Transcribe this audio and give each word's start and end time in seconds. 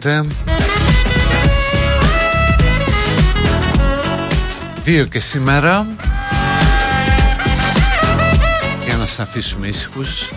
Σας, 0.00 0.26
τι 0.26 0.26
κάνετε 0.26 0.34
Δύο 4.84 5.04
και 5.04 5.20
σήμερα. 5.20 5.86
Για 8.84 8.96
να 8.96 9.06
σας 9.06 9.20
αφήσουμε 9.20 9.66
ήσυχους. 9.66 10.30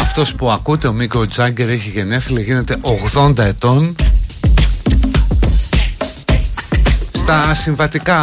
Αυτός 0.00 0.34
που 0.34 0.50
ακούτε, 0.50 0.88
ο 0.88 0.92
Μίκο 0.92 1.26
Τζάγκερ 1.26 1.68
έχει 1.68 1.88
γενέθλια, 1.88 2.42
γίνεται 2.42 2.76
80 3.14 3.38
ετών. 3.38 3.94
Στα 7.12 7.54
συμβατικά 7.54 8.18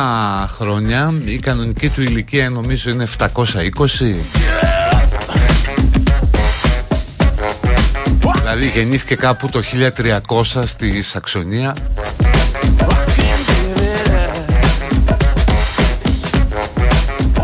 χρόνια 0.57 1.13
η 1.25 1.39
κανονική 1.39 1.89
του 1.89 2.01
ηλικία 2.01 2.49
νομίζω 2.49 2.89
είναι 2.89 3.07
720 3.17 4.70
Δηλαδή 8.53 8.79
γεννήθηκε 8.79 9.15
κάπου 9.15 9.49
το 9.49 9.61
1300 10.27 10.63
στη 10.65 11.03
Σαξονία. 11.03 11.75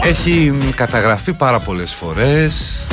Έχει 0.03 0.53
καταγραφεί 0.75 1.33
πάρα 1.33 1.59
πολλές 1.59 1.93
φορές. 1.93 2.83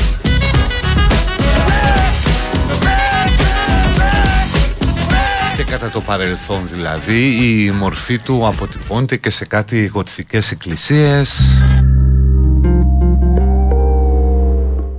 Και 5.56 5.64
κατά 5.64 5.90
το 5.90 6.00
παρελθόν 6.00 6.60
δηλαδή 6.72 7.26
η 7.64 7.70
μορφή 7.70 8.18
του 8.18 8.46
αποτυπώνεται 8.46 9.16
και 9.16 9.30
σε 9.30 9.44
κάτι 9.44 9.86
γοτθικές 9.86 10.50
εκκλησίες. 10.50 11.40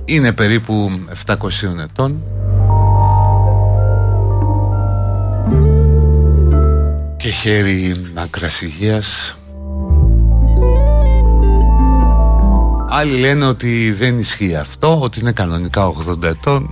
Είναι 0.04 0.32
περίπου 0.32 1.00
700 1.26 1.36
ετών 1.82 2.35
και 7.26 7.32
χέρι 7.32 8.02
άκρας 8.14 8.60
υγείας 8.60 9.36
Άλλοι 12.88 13.18
λένε 13.18 13.44
ότι 13.44 13.92
δεν 13.92 14.18
ισχύει 14.18 14.56
αυτό, 14.56 15.00
ότι 15.00 15.20
είναι 15.20 15.32
κανονικά 15.32 15.92
80 16.08 16.22
ετών. 16.22 16.70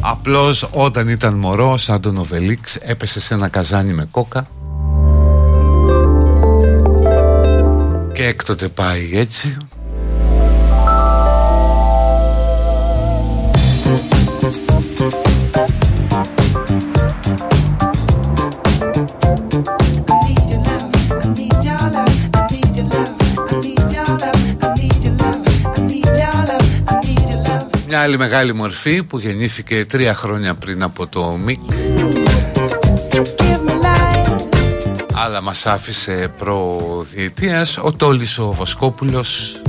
Απλώς 0.00 0.68
όταν 0.72 1.08
ήταν 1.08 1.34
μωρό 1.34 1.76
σαν 1.76 2.00
τον 2.00 2.16
Οβελίξ 2.16 2.76
έπεσε 2.76 3.20
σε 3.20 3.34
ένα 3.34 3.48
καζάνι 3.48 3.92
με 3.92 4.08
κόκα. 4.10 4.46
Και 8.12 8.26
έκτοτε 8.26 8.68
πάει 8.68 9.10
έτσι 9.12 9.56
άλλη 28.04 28.18
μεγάλη 28.18 28.54
μορφή 28.54 29.02
που 29.02 29.18
γεννήθηκε 29.18 29.84
τρία 29.84 30.14
χρόνια 30.14 30.54
πριν 30.54 30.82
από 30.82 31.06
το 31.06 31.38
ΜΙΚ. 31.44 31.58
Αλλά 35.14 35.40
μας 35.40 35.66
άφησε 35.66 36.32
προδιετίας 36.38 37.78
ο 37.82 37.92
Τόλης 37.92 38.38
ο 38.38 38.52
Βοσκόπουλος. 38.52 39.60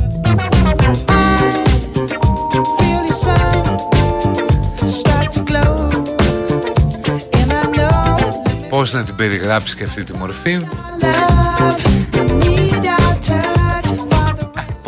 Πώς 8.70 8.94
να 8.94 9.04
την 9.04 9.16
περιγράψει 9.16 9.76
και 9.76 9.84
αυτή 9.84 10.04
τη 10.04 10.14
μορφή. 10.18 10.60
Που 10.60 12.05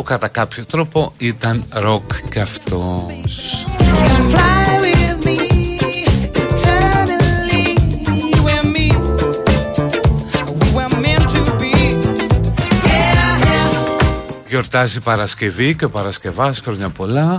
κατά 0.08 0.28
κάποιο 0.28 0.64
τρόπο 0.64 1.12
ήταν 1.18 1.64
ροκ 1.72 2.12
και 2.28 2.40
αυτός. 2.40 3.66
Γιορτάζει 14.48 15.00
Παρασκευή 15.00 15.74
και 15.74 15.84
ο 15.84 15.90
Παρασκευάς 15.90 16.60
χρόνια 16.60 16.88
πολλά. 16.88 17.36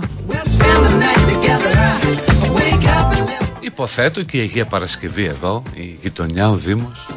Υποθέτω 3.60 4.22
και 4.22 4.36
η 4.36 4.40
Αγία 4.40 4.64
Παρασκευή 4.64 5.24
εδώ, 5.24 5.62
η 5.74 5.98
γειτονιά, 6.02 6.48
ο 6.48 6.54
Δήμος 6.54 7.08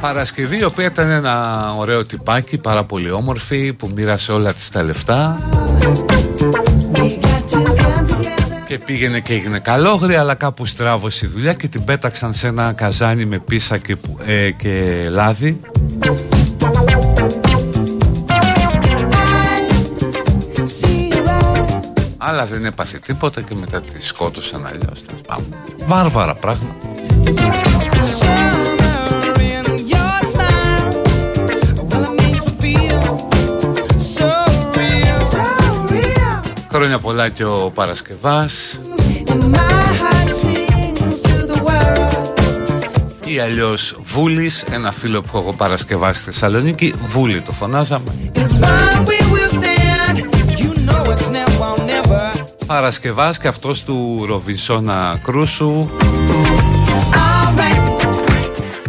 Παρασκευή 0.00 0.58
η 0.58 0.64
οποία 0.64 0.84
ήταν 0.84 1.10
ένα 1.10 1.74
ωραίο 1.78 2.04
τυπάκι 2.04 2.58
πάρα 2.58 2.84
πολύ 2.84 3.10
όμορφη 3.10 3.72
που 3.72 3.90
μοίρασε 3.94 4.32
όλα 4.32 4.52
της 4.52 4.68
τα 4.68 4.82
λεφτά. 4.82 5.36
Και 8.66 8.78
πήγαινε 8.84 9.20
και 9.20 9.32
έγινε 9.32 9.58
καλόγρια 9.58 10.20
αλλά 10.20 10.34
κάπου 10.34 10.66
στράβωσε 10.66 11.26
η 11.26 11.28
δουλειά 11.28 11.52
και 11.52 11.68
την 11.68 11.84
πέταξαν 11.84 12.34
σε 12.34 12.46
ένα 12.46 12.72
καζάνι 12.72 13.24
με 13.24 13.38
πίσα 13.38 13.78
και, 13.78 13.96
ε, 14.26 14.50
και 14.50 15.06
λάδι. 15.10 15.60
Αλλά 22.16 22.46
δεν 22.46 22.64
έπαθε 22.64 22.98
τίποτα 22.98 23.40
και 23.40 23.54
μετά 23.54 23.80
τη 23.80 24.04
σκότωσαν 24.04 24.66
αλλιώς. 24.66 25.02
Βάρβαρα 25.86 26.34
πράγματα 26.34 26.76
Χρόνια 36.80 36.98
πολλά 36.98 37.28
και 37.28 37.44
ο 37.44 37.70
Παρασκευάς. 37.74 38.80
Ή 43.24 43.38
αλλιώς 43.38 43.98
Βούλης 44.02 44.64
Ένα 44.70 44.92
φίλο 44.92 45.20
που 45.20 45.38
έχω 45.38 45.52
Παρασκευά 45.52 46.12
στη 46.12 46.24
Θεσσαλονίκη. 46.24 46.94
Βούλη 47.06 47.40
το 47.40 47.52
φωνάζαμε. 47.52 48.10
Παρασκευάς 52.66 53.38
και 53.38 53.48
αυτός 53.48 53.84
του 53.84 54.24
Ροβινσόνα 54.28 55.18
Κρούσου 55.22 55.88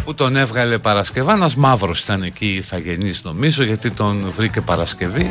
που 0.04 0.14
τον 0.14 0.36
έβγαλε 0.36 0.78
Παρασκευά. 0.78 1.32
Ένας 1.32 1.56
μαύρος 1.56 2.00
ήταν 2.00 2.22
εκεί 2.22 2.62
θα 2.64 2.78
γεννήσει 2.78 3.20
νομίζω 3.24 3.62
γιατί 3.62 3.90
τον 3.90 4.32
βρήκε 4.36 4.60
Παρασκευή 4.60 5.30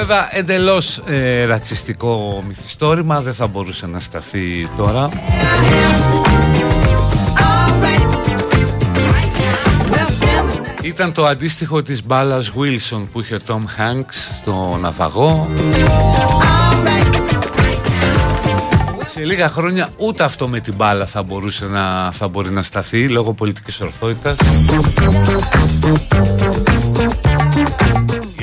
Βέβαια 0.00 0.28
εντελώς 0.30 1.02
ε, 1.06 1.44
ρατσιστικό 1.44 2.44
μυθιστόρημα 2.46 3.20
δεν 3.20 3.34
θα 3.34 3.46
μπορούσε 3.46 3.86
να 3.86 4.00
σταθεί 4.00 4.68
τώρα. 4.76 5.08
Ήταν 10.82 11.12
το 11.12 11.26
αντίστοιχο 11.26 11.82
της 11.82 12.04
μπάλας 12.04 12.52
Wilson 12.56 13.02
που 13.12 13.20
είχε 13.20 13.34
ο 13.34 13.38
Tom 13.46 13.52
Hanks 13.54 14.14
στο 14.38 14.78
ναυαγό. 14.80 15.48
Σε 19.06 19.24
λίγα 19.24 19.48
χρόνια 19.48 19.88
ούτε 19.96 20.24
αυτό 20.24 20.48
με 20.48 20.60
την 20.60 20.74
μπάλα 20.74 21.06
θα 21.06 21.22
μπορούσε 21.22 21.66
να 21.66 22.12
θα 22.12 22.28
μπορεί 22.28 22.50
να 22.50 22.62
σταθεί 22.62 23.08
λόγω 23.08 23.32
πολιτικής 23.32 23.80
ορθότητας 23.80 24.36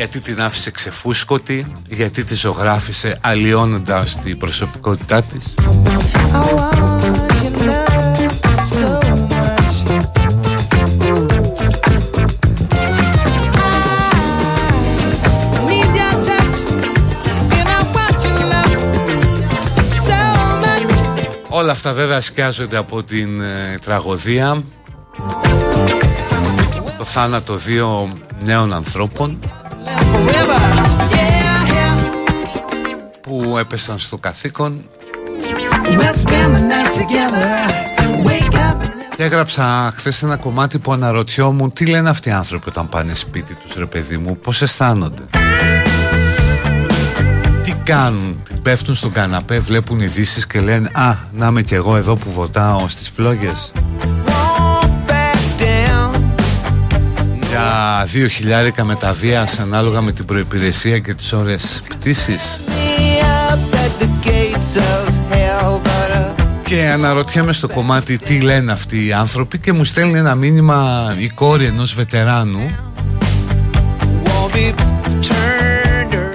γιατί 0.10 0.32
την 0.34 0.42
άφησε 0.42 0.72
ξεφούσκωτη, 0.72 1.72
γιατί 1.90 2.24
τη 2.24 2.36
ζωγράφησε 2.36 3.18
αλλοιώνοντας 3.22 4.20
την 4.22 4.38
προσωπικότητά 4.38 5.22
της. 5.22 5.56
Όλα 21.50 21.72
αυτά 21.72 21.94
βέβαια 21.94 22.22
σκιάζονται 22.22 22.78
από 22.78 23.04
την 23.04 23.42
ε, 23.42 23.80
τραγωδία 23.82 24.64
Το 26.98 27.04
θάνατο 27.04 27.56
δύο 27.56 28.18
νέων 28.44 28.74
ανθρώπων 28.74 29.40
που 33.22 33.58
έπεσαν 33.58 34.00
στο 34.00 34.18
καθήκον. 34.18 34.84
Και 39.16 39.24
έγραψα 39.24 39.94
χθες 39.96 40.24
ένα 40.24 40.38
κομμάτι 40.38 40.80
που 40.80 40.92
αναρωτιόμουν 40.92 41.74
τι 41.74 41.86
λένε 41.86 42.10
αυτοί 42.10 42.30
οι 42.30 42.32
άνθρωποι 42.32 42.70
όταν 42.70 42.90
πάνε 42.90 43.14
σπίτι 43.14 43.54
τους 43.54 43.76
ρε 43.76 43.86
παιδί 43.86 44.18
μου, 44.18 44.38
πώς 44.38 44.62
αισθάνονται; 44.62 45.22
Τι 47.64 47.74
κάνουν, 47.84 48.44
πέφτουν 48.62 48.96
στον 48.96 49.12
καναπέ, 49.12 49.60
βλέπουν 49.60 50.00
ειδήσεις 50.00 50.48
και 50.48 50.60
λένε 50.60 50.90
Α, 50.94 51.16
να 51.32 51.48
είμαι 51.48 51.62
κι 51.62 51.74
εγώ 51.74 51.96
εδώ 51.96 52.16
που 52.16 52.32
βοτάω 52.32 52.88
στις 52.88 53.10
φλόγες 53.10 53.72
για 57.58 58.06
δύο 58.06 58.28
χιλιάρικα 58.28 58.84
μεταβίας 58.84 59.60
ανάλογα 59.60 60.02
με 60.02 60.12
την 60.12 60.26
προϋπηρεσία 60.26 61.00
και 61.00 61.14
τις 61.14 61.34
ώρες 61.34 61.82
πτήσης 61.90 62.60
και 66.62 66.88
αναρωτιέμαι 66.88 67.54
στο 67.54 67.68
κομμάτι 67.68 68.18
τι 68.18 68.40
λένε 68.40 68.72
αυτοί 68.72 69.06
οι 69.06 69.14
άνθρωποι 69.14 69.60
και 69.60 69.74
μου 69.74 69.84
στέλνει 69.84 70.18
ένα 70.18 70.36
μήνυμα 70.36 71.14
η 71.20 71.30
κόρη 71.30 71.66
ενός 71.66 71.94
βετεράνου. 71.94 72.70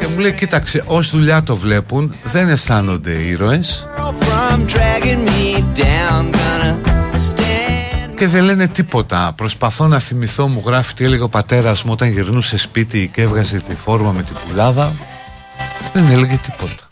Και 0.00 0.06
μου 0.14 0.18
λέει 0.18 0.32
κοίταξε 0.32 0.82
ως 0.86 1.10
δουλειά 1.10 1.42
το 1.42 1.56
βλέπουν 1.56 2.14
δεν 2.22 2.48
αισθάνονται 2.48 3.10
ήρωες 3.10 3.84
και 8.22 8.28
δεν 8.28 8.44
λένε 8.44 8.68
τίποτα. 8.68 9.32
Προσπαθώ 9.36 9.86
να 9.86 9.98
θυμηθώ, 9.98 10.48
μου 10.48 10.62
γράφει 10.66 10.94
τι 10.94 11.04
έλεγε 11.04 11.22
ο 11.22 11.28
πατέρας 11.28 11.82
μου 11.82 11.92
όταν 11.92 12.08
γυρνούσε 12.08 12.56
σπίτι 12.56 13.10
και 13.12 13.22
έβγαζε 13.22 13.60
τη 13.60 13.74
φόρμα 13.74 14.12
με 14.12 14.22
την 14.22 14.34
πουλάδα. 14.48 14.92
Δεν 15.92 16.08
έλεγε 16.10 16.38
τίποτα. 16.42 16.91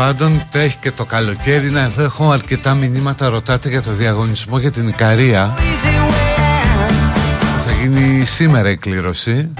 Πάντων 0.00 0.42
τρέχει 0.50 0.76
και 0.76 0.90
το 0.90 1.04
καλοκαίρι 1.04 1.70
Να 1.70 1.80
εδώ 1.80 2.02
έχω 2.02 2.30
αρκετά 2.30 2.74
μηνύματα 2.74 3.28
Ρωτάτε 3.28 3.68
για 3.68 3.82
το 3.82 3.92
διαγωνισμό 3.92 4.58
για 4.58 4.70
την 4.70 4.88
Ικαρία. 4.88 5.54
Θα 7.66 7.72
γίνει 7.80 8.24
σήμερα 8.24 8.70
η 8.70 8.76
κλήρωση. 8.76 9.52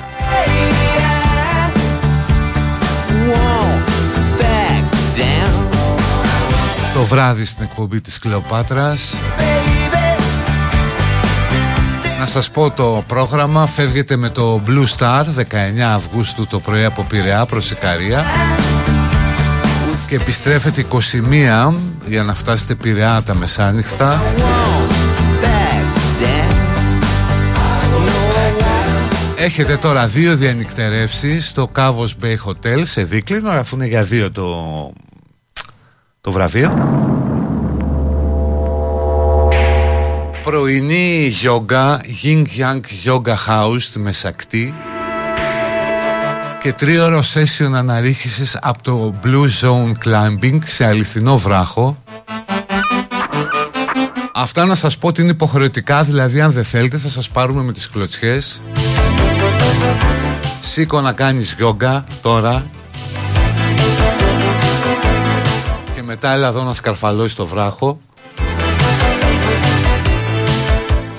Το 6.95 7.03
βράδυ 7.03 7.45
στην 7.45 7.65
εκπομπή 7.65 8.01
της 8.01 8.19
Κλεοπάτρας. 8.19 9.15
Να 12.21 12.27
σας 12.27 12.51
πω 12.51 12.71
το 12.71 13.05
πρόγραμμα. 13.07 13.67
Φεύγετε 13.67 14.17
με 14.17 14.29
το 14.29 14.63
Blue 14.67 14.87
Star 14.99 15.25
19 15.25 15.95
Αυγούστου 15.95 16.47
το 16.47 16.61
πρωί 16.61 16.85
από 16.85 17.03
Πειραιά 17.03 17.47
προς 17.47 17.71
Ικαρία 17.71 18.25
Και 20.11 20.17
επιστρέφετε 20.17 20.87
21 21.71 21.75
για 22.07 22.23
να 22.23 22.35
φτάσετε 22.35 22.75
Πειραιά 22.75 23.23
τα 23.23 23.35
μεσάνυχτα. 23.35 24.23
Έχετε 29.37 29.77
τώρα 29.77 30.07
δύο 30.07 30.37
διανυκτερεύσεις 30.37 31.49
στο 31.49 31.71
Cavos 31.77 32.09
Bay 32.23 32.37
Hotel 32.45 32.83
σε 32.83 33.03
Δίκλινο. 33.03 33.51
Αφού 33.51 33.77
είναι 33.77 33.87
για 33.87 34.03
δύο 34.03 34.31
το, 34.31 34.57
το 36.21 36.33
βραβείο. 36.33 36.71
Πρωινή 40.43 41.27
γιόγκα, 41.27 42.01
Ying 42.23 42.45
Yang 42.59 42.81
Yoga 43.05 43.35
House 43.49 43.81
στη 43.81 43.99
Μεσακτή 43.99 44.75
και 46.61 46.73
τρίωρο 46.73 47.23
session 47.35 47.73
αναρρίχησης 47.75 48.59
από 48.63 48.83
το 48.83 49.15
Blue 49.25 49.49
Zone 49.61 49.93
Climbing 50.05 50.59
σε 50.65 50.85
αληθινό 50.87 51.39
βράχο. 51.39 51.97
Αυτά 54.35 54.65
να 54.65 54.75
σας 54.75 54.99
πω 54.99 55.09
ότι 55.09 55.23
είναι 55.23 55.31
υποχρεωτικά, 55.31 56.03
δηλαδή 56.03 56.41
αν 56.41 56.51
δεν 56.51 56.65
θέλετε 56.65 56.99
θα 56.99 57.09
σας 57.09 57.29
πάρουμε 57.29 57.63
με 57.63 57.73
τις 57.73 57.89
κλωτσιές. 57.89 58.63
Σήκω 60.61 61.01
να 61.01 61.13
κάνεις 61.13 61.55
γιόγκα 61.57 62.05
τώρα. 62.23 62.67
Και 65.95 66.03
μετά 66.03 66.33
έλα 66.33 66.49
εδώ 66.49 66.63
να 66.63 66.75
σκαρφαλώσεις 66.75 67.35
το 67.35 67.47
βράχο 67.47 68.01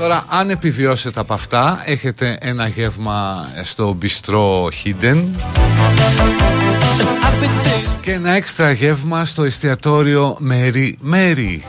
Τώρα 0.02 0.26
αν 0.30 0.50
επιβιώσετε 0.50 1.20
από 1.20 1.34
αυτά 1.34 1.82
έχετε 1.86 2.38
ένα 2.42 2.68
γεύμα 2.68 3.48
στο 3.64 3.94
μπιστρό 3.94 4.70
Hidden. 4.84 5.24
Και 8.02 8.12
ένα 8.12 8.32
έξτρα 8.32 8.72
γεύμα 8.72 9.26
στο 9.26 9.44
εστιατόριο 9.44 10.38
Mary 10.50 10.92
Mary. 11.14 11.60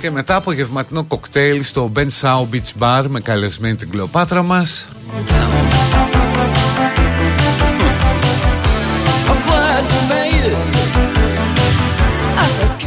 Και 0.00 0.10
μετά 0.10 0.36
από 0.36 0.52
γευματινό 0.52 1.04
κοκτέιλ 1.04 1.64
στο 1.64 1.92
Ben 1.96 2.08
Sao 2.20 2.46
Beach 2.54 2.80
Bar 2.80 3.04
με 3.08 3.20
καλεσμένη 3.20 3.76
την 3.76 3.90
Κλεοπάτρα 3.90 4.42
μας 4.42 4.88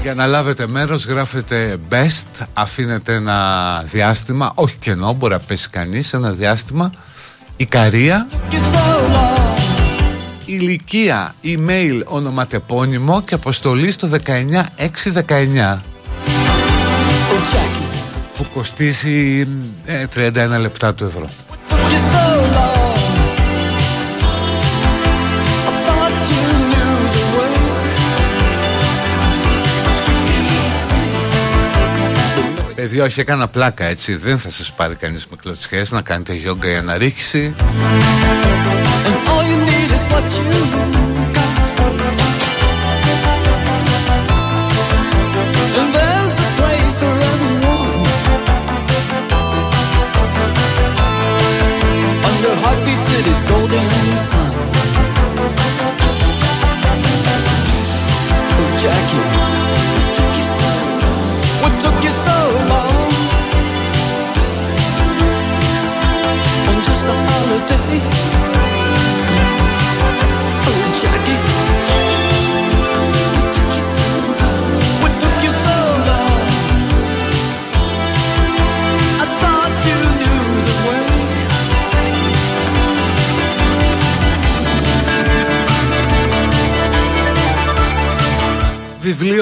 Για 0.06 0.14
να 0.14 0.26
λάβετε 0.26 0.68
μέρος 0.68 1.06
γράφετε 1.06 1.78
best 1.90 2.46
Αφήνετε 2.54 3.14
ένα 3.14 3.84
διάστημα 3.92 4.52
Όχι 4.56 4.76
κενό 4.80 5.14
μπορεί 5.14 5.34
να 5.34 5.40
πέσει 5.40 5.70
κανείς 5.70 6.14
Ένα 6.14 6.32
διάστημα. 6.32 6.92
Ικαρία 7.58 8.28
Ηλικία 10.46 11.36
Email 11.44 12.02
ονοματεπώνυμο 12.06 13.22
Και 13.22 13.34
αποστολή 13.34 13.92
στο 13.92 14.10
19619 15.28 15.78
Που 18.38 18.46
κοστίζει 18.54 19.48
31 20.16 20.36
ε, 20.36 20.58
λεπτά 20.58 20.94
του 20.94 21.04
ευρώ 21.04 21.30
Παιδιά, 32.86 33.04
όχι 33.04 33.20
έκανα 33.20 33.48
πλάκα 33.48 33.86
έτσι. 33.86 34.16
Δεν 34.16 34.40
θα 34.40 34.50
σας 34.50 34.72
πάρει 34.72 34.96
κανείς 34.96 35.28
με 35.28 35.36
κλωτσιές 35.42 35.92
να 35.92 36.02
κάνετε 36.02 36.34
γιόγκα 36.34 36.70
για 36.70 36.80
αναρρίχηση. 36.80 37.56
golden 39.28 41.05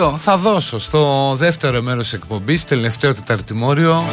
Βιβλίο 0.03 0.17
θα 0.17 0.37
δώσω 0.37 0.79
στο 0.79 1.33
δεύτερο 1.35 1.81
μέρος 1.81 2.13
εκπομπής, 2.13 2.65
τελευταίο 2.65 3.13
τεταρτημόριο 3.13 4.03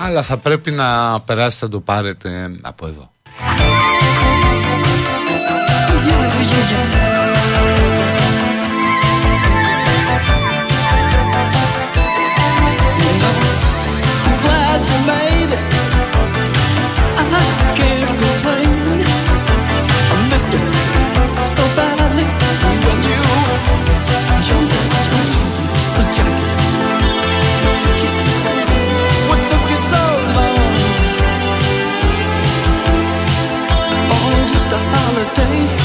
αλλά 0.00 0.22
θα 0.22 0.36
πρέπει 0.36 0.70
να 0.70 1.20
περάσετε 1.20 1.64
να 1.64 1.70
το 1.70 1.80
πάρετε 1.80 2.50
από 2.60 2.86
εδώ. 2.86 3.10
The 34.70 34.76
Holiday. 34.76 35.77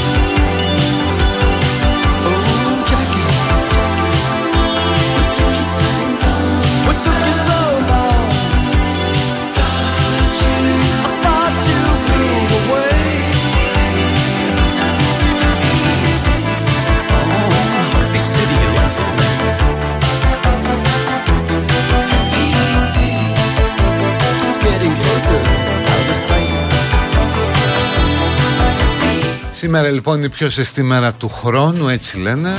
Σήμερα 29.64 29.90
λοιπόν 29.90 30.16
είναι 30.16 30.26
η 30.26 30.28
πιο 30.28 30.50
ζεστή 30.50 30.82
μέρα 30.82 31.14
του 31.14 31.28
χρόνου, 31.28 31.88
έτσι 31.88 32.18
λένε. 32.18 32.50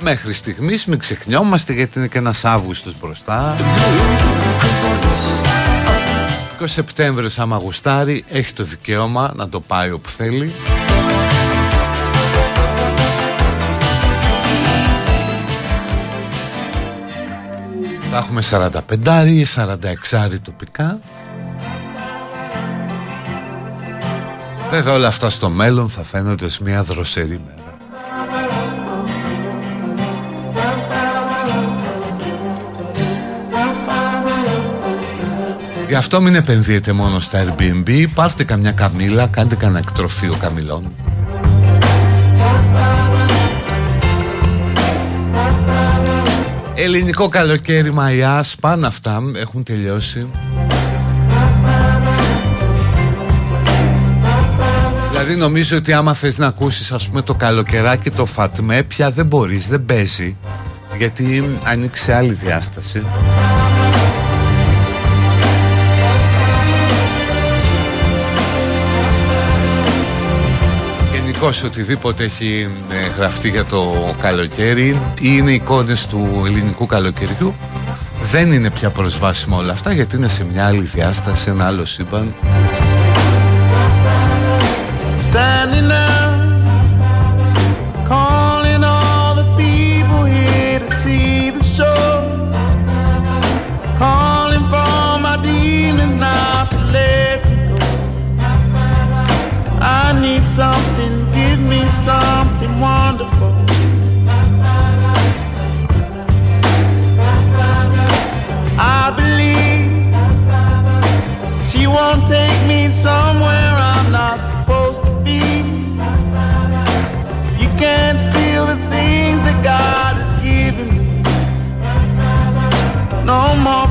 Μέχρι 0.00 0.32
στιγμής 0.32 0.86
μην 0.86 0.98
ξεχνιόμαστε 0.98 1.72
γιατί 1.72 1.98
είναι 1.98 2.08
και 2.08 2.18
ένας 2.18 2.44
Αύγουστος 2.44 2.94
μπροστά. 3.00 3.56
Και 6.58 6.64
ο 6.64 6.66
Σεπτέμβρης 6.66 7.38
άμα 7.38 7.56
γουστάρει 7.56 8.24
έχει 8.28 8.52
το 8.52 8.64
δικαίωμα 8.64 9.32
να 9.36 9.48
το 9.48 9.60
πάει 9.60 9.90
όπου 9.90 10.08
θέλει. 10.08 10.52
Θα 18.10 18.16
έχουμε 18.16 18.42
45 18.50 18.70
46 19.54 20.38
τοπικά 20.44 20.98
Βέβαια 24.70 24.92
όλα 24.92 25.06
αυτά 25.06 25.30
στο 25.30 25.50
μέλλον 25.50 25.88
θα 25.88 26.02
φαίνονται 26.02 26.44
ως 26.44 26.58
μια 26.58 26.82
δροσερή 26.82 27.40
μέρα. 27.46 27.60
Γι' 35.88 35.94
αυτό 35.94 36.20
μην 36.20 36.34
επενδύετε 36.34 36.92
μόνο 36.92 37.20
στα 37.20 37.44
Airbnb. 37.44 38.06
Πάρτε 38.14 38.44
καμιά 38.44 38.72
καμήλα, 38.72 39.26
κάντε 39.26 39.54
κανένα 39.54 39.78
εκτροφείο 39.78 40.34
καμιλών. 40.40 40.94
Ελληνικό 46.74 47.28
καλοκαίρι 47.28 47.92
Μαϊάς 47.92 48.56
Πάνε 48.60 48.86
αυτά, 48.86 49.22
έχουν 49.36 49.62
τελειώσει 49.62 50.30
Δηλαδή 55.30 55.48
νομίζω 55.48 55.76
ότι 55.76 55.92
άμα 55.92 56.14
θες 56.14 56.38
να 56.38 56.46
ακούσεις 56.46 56.92
ας 56.92 57.08
πούμε 57.08 57.22
το 57.22 57.34
καλοκαιράκι 57.34 58.10
το 58.10 58.26
Φατμέ 58.26 58.82
πια 58.82 59.10
δεν 59.10 59.26
μπορείς, 59.26 59.68
δεν 59.68 59.84
παίζει. 59.84 60.36
Γιατί 60.96 61.58
ανοίξει 61.64 62.12
άλλη 62.12 62.32
διάσταση. 62.32 63.02
Γενικώ 71.12 71.50
οτιδήποτε 71.64 72.24
έχει 72.24 72.68
ε, 72.90 73.14
γραφτεί 73.16 73.48
για 73.48 73.64
το 73.64 74.14
καλοκαίρι 74.20 74.88
ή 74.88 74.98
είναι 75.20 75.50
εικόνες 75.50 76.06
του 76.06 76.42
ελληνικού 76.46 76.86
καλοκαιριού 76.86 77.54
δεν 78.22 78.52
είναι 78.52 78.70
πια 78.70 78.90
προσβάσιμο 78.90 79.56
όλα 79.56 79.72
αυτά 79.72 79.92
γιατί 79.92 80.16
είναι 80.16 80.28
σε 80.28 80.44
μια 80.44 80.66
άλλη 80.66 80.82
διάσταση, 80.82 81.50
ένα 81.50 81.66
άλλο 81.66 81.84
σύμπαν 81.84 82.34
standing 85.30 85.89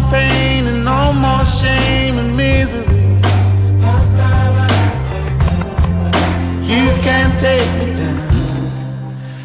pain 0.10 0.66
and 0.68 0.84
no 0.84 1.14
more 1.14 1.46
shame 1.46 2.18
and 2.18 2.36
misery. 2.36 3.00
You 6.72 6.86
can't 7.06 7.34
take 7.40 7.72
me 7.80 7.88
down. 8.00 8.20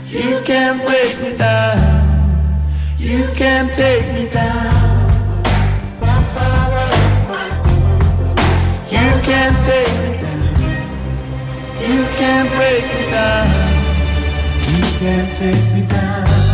You 0.07 0.41
can't 0.45 0.81
break 0.87 1.13
me 1.23 1.37
down. 1.37 1.79
You 2.99 3.29
can't 3.35 3.73
take 3.73 4.07
me 4.15 4.29
down. 4.29 5.05
You 8.95 9.09
can't 9.29 9.57
take 9.69 9.95
me 10.03 10.13
down. 10.23 10.35
You 11.89 12.01
can't 12.19 12.51
break 12.57 12.85
me 12.95 13.03
down. 13.11 13.49
You 14.73 14.85
can't 15.01 15.31
take 15.37 15.67
me 15.75 15.87
down. 15.87 16.45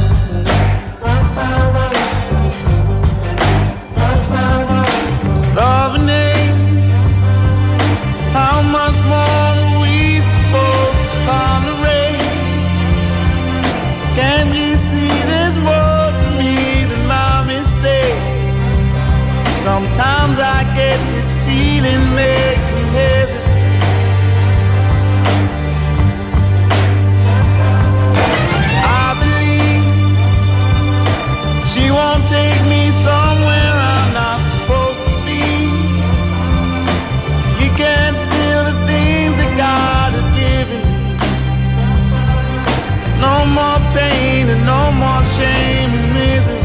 No 44.71 44.81
more 45.03 45.25
shame 45.37 45.93
and 46.01 46.09
misery. 46.17 46.59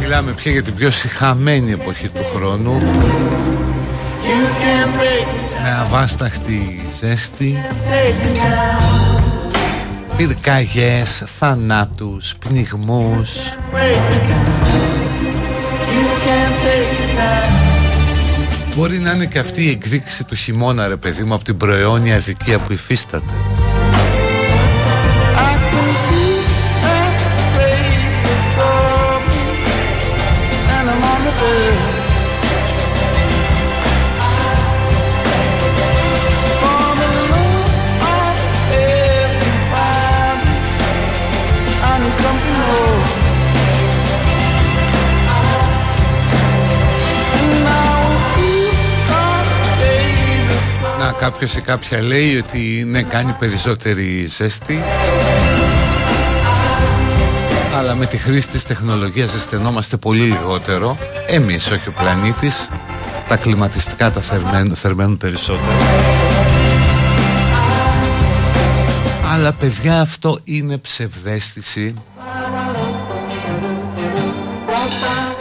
Μιλάμε 0.00 0.32
πια 0.32 0.52
για 0.52 0.62
την 0.62 0.74
πιο 0.74 0.90
συχαμένη 0.90 1.72
εποχή 1.72 2.08
του 2.08 2.24
χρόνου. 2.34 2.80
Με 5.62 5.70
αβάσταχτη 5.80 6.88
ζέστη. 7.00 7.58
Πυρκαγιές, 10.16 11.24
θανάτους, 11.38 12.34
πνιγμούς. 12.36 13.30
Μπορεί 18.74 18.98
να 18.98 19.10
είναι 19.10 19.26
και 19.26 19.38
αυτή 19.38 19.64
η 19.64 19.70
εκδίκηση 19.70 20.24
του 20.24 20.34
χειμώνα 20.34 20.88
ρε 20.88 20.96
παιδί 20.96 21.22
μου 21.22 21.34
Από 21.34 21.44
την 21.44 21.56
προαιώνια 21.56 22.16
αδικία 22.16 22.58
που 22.58 22.72
υφίσταται 22.72 23.32
κάποιος 51.30 51.54
ή 51.54 51.60
κάποια 51.60 52.02
λέει 52.02 52.36
ότι 52.36 52.84
ναι 52.86 53.02
κάνει 53.02 53.36
περισσότερη 53.38 54.26
ζέστη. 54.26 54.82
Αλλά 57.74 57.94
με 57.94 58.06
τη 58.06 58.16
χρήση 58.16 58.48
της 58.48 58.64
τεχνολογίας 58.64 59.30
ζεσθενόμαστε 59.30 59.96
πολύ 59.96 60.20
λιγότερο. 60.20 60.98
Εμείς 61.26 61.70
όχι 61.70 61.88
ο 61.88 61.92
πλανήτης. 61.92 62.68
Τα 63.28 63.36
κλιματιστικά 63.36 64.10
τα 64.10 64.20
θερμαίνουν, 64.20 64.74
θερμαίνουν 64.74 65.16
περισσότερο. 65.16 65.72
Αλλά 69.32 69.52
παιδιά 69.52 70.00
αυτό 70.00 70.38
είναι 70.44 70.78
ψευδέστηση. 70.78 71.94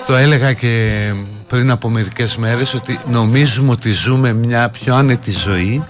Το 0.05 0.15
έλεγα 0.15 0.53
και 0.53 1.13
πριν 1.47 1.71
από 1.71 1.89
μερικές 1.89 2.37
μέρες 2.37 2.73
ότι 2.73 2.99
νομίζουμε 3.09 3.71
ότι 3.71 3.91
ζούμε 3.91 4.33
μια 4.33 4.69
πιο 4.69 4.95
άνετη 4.95 5.31
ζωή 5.31 5.83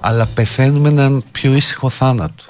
αλλά 0.00 0.26
πεθαίνουμε 0.26 0.88
έναν 0.88 1.22
πιο 1.32 1.54
ήσυχο 1.54 1.88
θάνατο. 1.88 2.44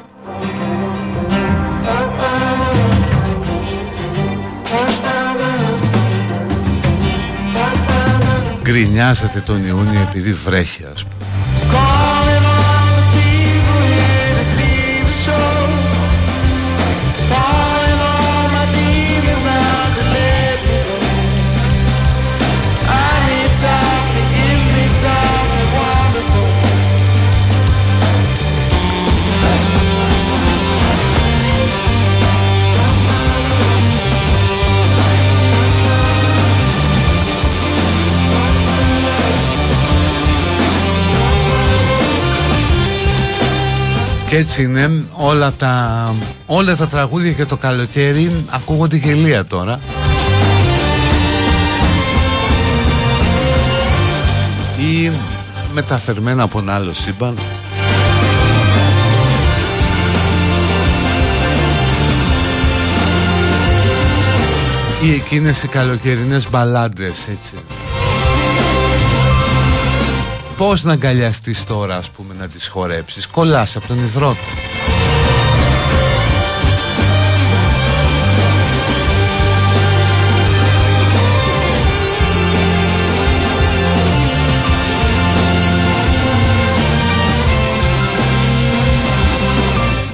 Γκρινιάζεται 8.62 9.40
τον 9.40 9.67
Ιούνιο 9.67 10.01
επειδή 10.01 10.33
βρέχει 10.33 10.85
ας 10.95 11.05
πούμε. 11.05 11.44
Και 44.35 44.40
έτσι 44.40 44.62
είναι 44.62 45.05
όλα 45.12 45.53
τα, 45.53 46.14
όλα 46.47 46.77
τα 46.77 46.87
τραγούδια 46.87 47.31
για 47.31 47.47
το 47.47 47.57
καλοκαίρι 47.57 48.44
ακούγονται 48.51 48.97
γελία 48.97 49.44
τώρα. 49.44 49.81
Ή 54.79 55.11
μεταφερμένα 55.73 56.42
από 56.42 56.59
ένα 56.59 56.75
άλλο 56.75 56.92
σύμπαν. 56.92 57.38
Ή 65.03 65.12
εκείνες 65.12 65.62
οι 65.62 65.68
καλοκαιρινές 65.68 66.51
μπαλάντες 66.51 67.29
έτσι 67.29 67.55
Πώς 70.57 70.83
να 70.83 70.93
αγκαλιαστείς 70.93 71.64
τώρα 71.64 71.97
ας 71.97 72.11
πούμε 72.11 72.35
να 72.38 72.49
τις 72.49 72.67
χορέψεις; 72.67 73.27
Κολλάς 73.27 73.77
από 73.77 73.87
τον 73.87 73.99
υδρότα. 73.99 74.38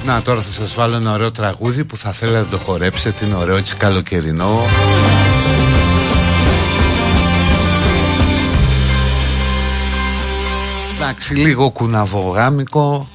Να 0.05 0.21
τώρα 0.21 0.41
θα 0.41 0.51
σας 0.51 0.73
βάλω 0.73 0.95
ένα 0.95 1.11
ωραίο 1.11 1.31
τραγούδι 1.31 1.83
που 1.83 1.97
θα 1.97 2.11
θέλετε 2.11 2.39
να 2.39 2.45
το 2.45 2.57
χορέψετε. 2.57 3.25
Είναι 3.25 3.35
ωραίο 3.35 3.55
έτσι 3.55 3.75
καλοκαιρινό 3.75 4.65
Εντάξει 11.11 11.35
λίγο 11.35 11.69
κουναβογάμικο 11.69 13.07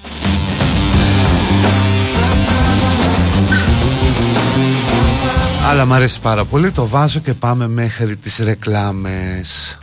Αλλά 5.70 5.86
μου 5.86 5.94
αρέσει 5.94 6.20
πάρα 6.20 6.44
πολύ. 6.44 6.70
Το 6.70 6.86
βάζω 6.86 7.20
και 7.20 7.34
πάμε 7.34 7.68
μέχρι 7.68 8.16
τις 8.16 8.38
ρεκλάμες 8.38 9.78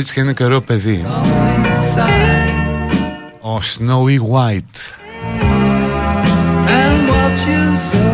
κορίτσια 0.00 0.22
είναι 0.22 0.32
και 0.32 0.44
ωραίο 0.44 0.60
παιδί. 0.60 1.04
Ο 3.40 3.58
Snowy 3.58 4.18
White. 4.32 4.78
And 6.78 7.08
watch 7.10 7.40
you 7.50 8.09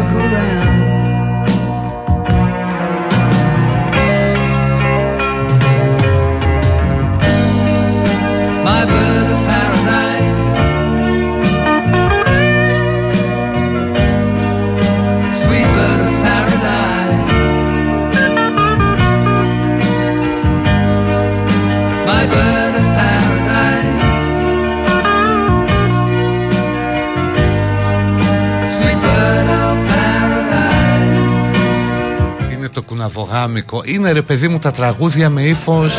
κουναβογάμικο 33.47 33.83
Είναι 33.85 34.13
ρε 34.13 34.23
παιδί 34.23 34.49
μου 34.49 34.59
τα 34.59 34.71
τραγούδια 34.71 35.31
με 35.31 35.43
ύφος. 35.43 35.95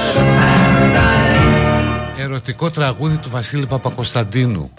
Ερωτικό 2.20 2.70
τραγούδι 2.72 3.18
του 3.18 3.30
Βασίλη 3.30 3.66
Παπακοσταντίνου. 3.66 4.72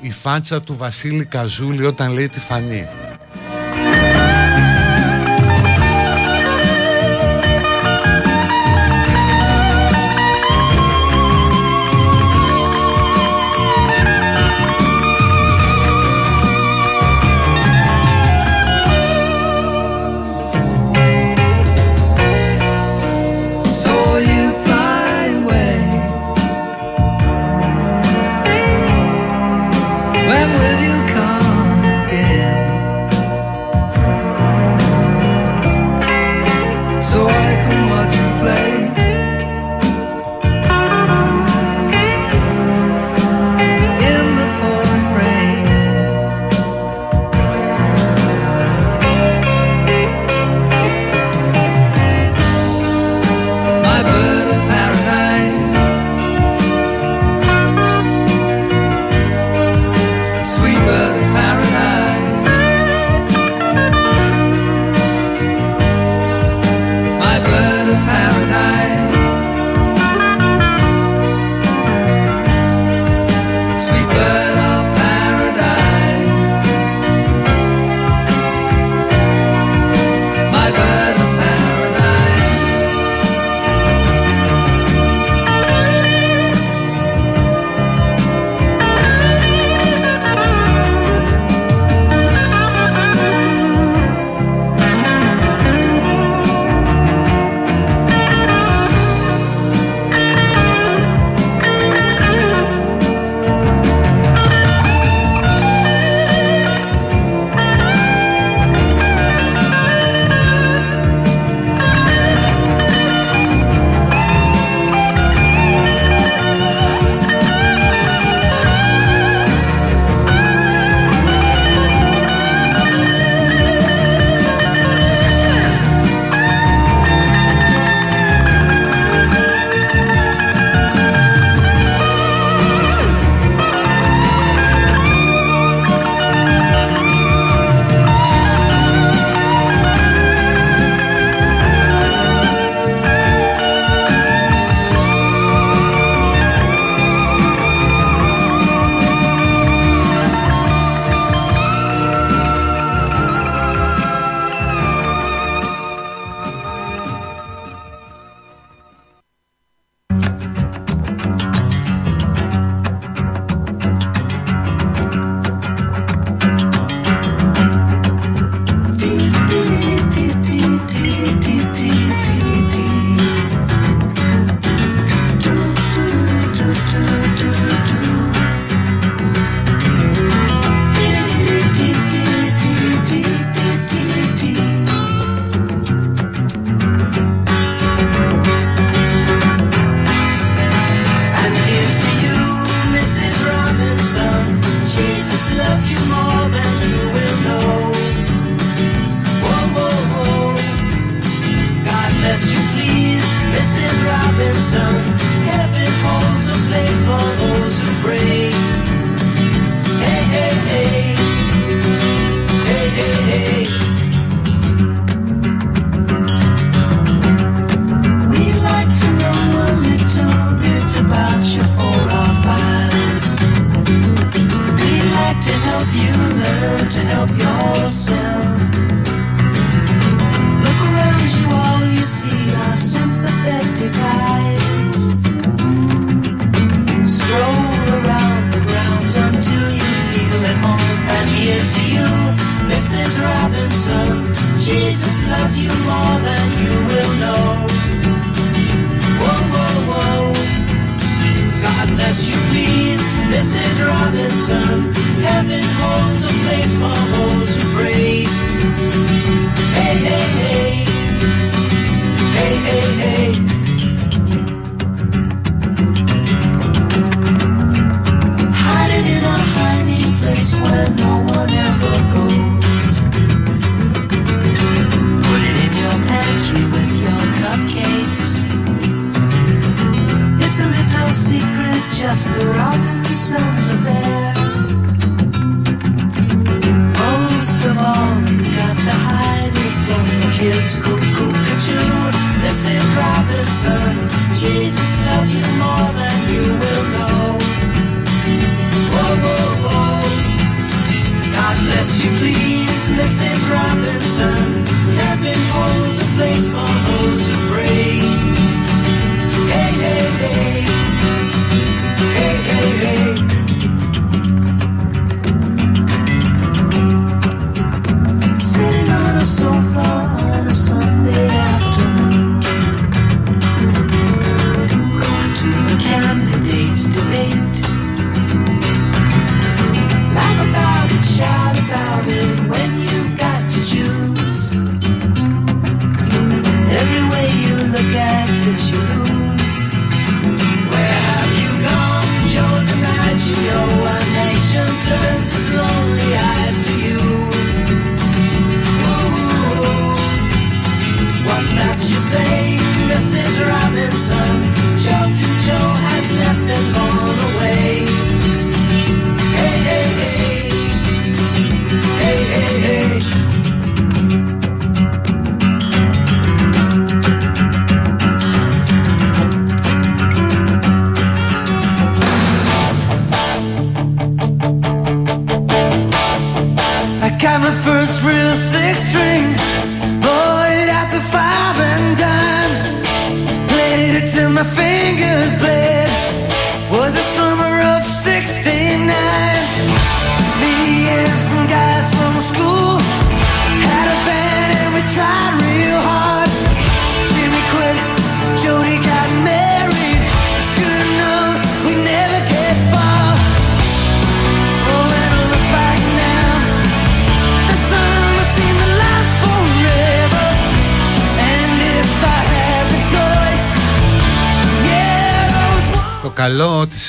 Η 0.00 0.10
φάτσα 0.10 0.60
του 0.60 0.76
Βασίλη 0.76 1.24
Καζούλη 1.24 1.86
όταν 1.86 2.12
λέει 2.12 2.28
τη 2.28 2.40
φανή 2.40 2.88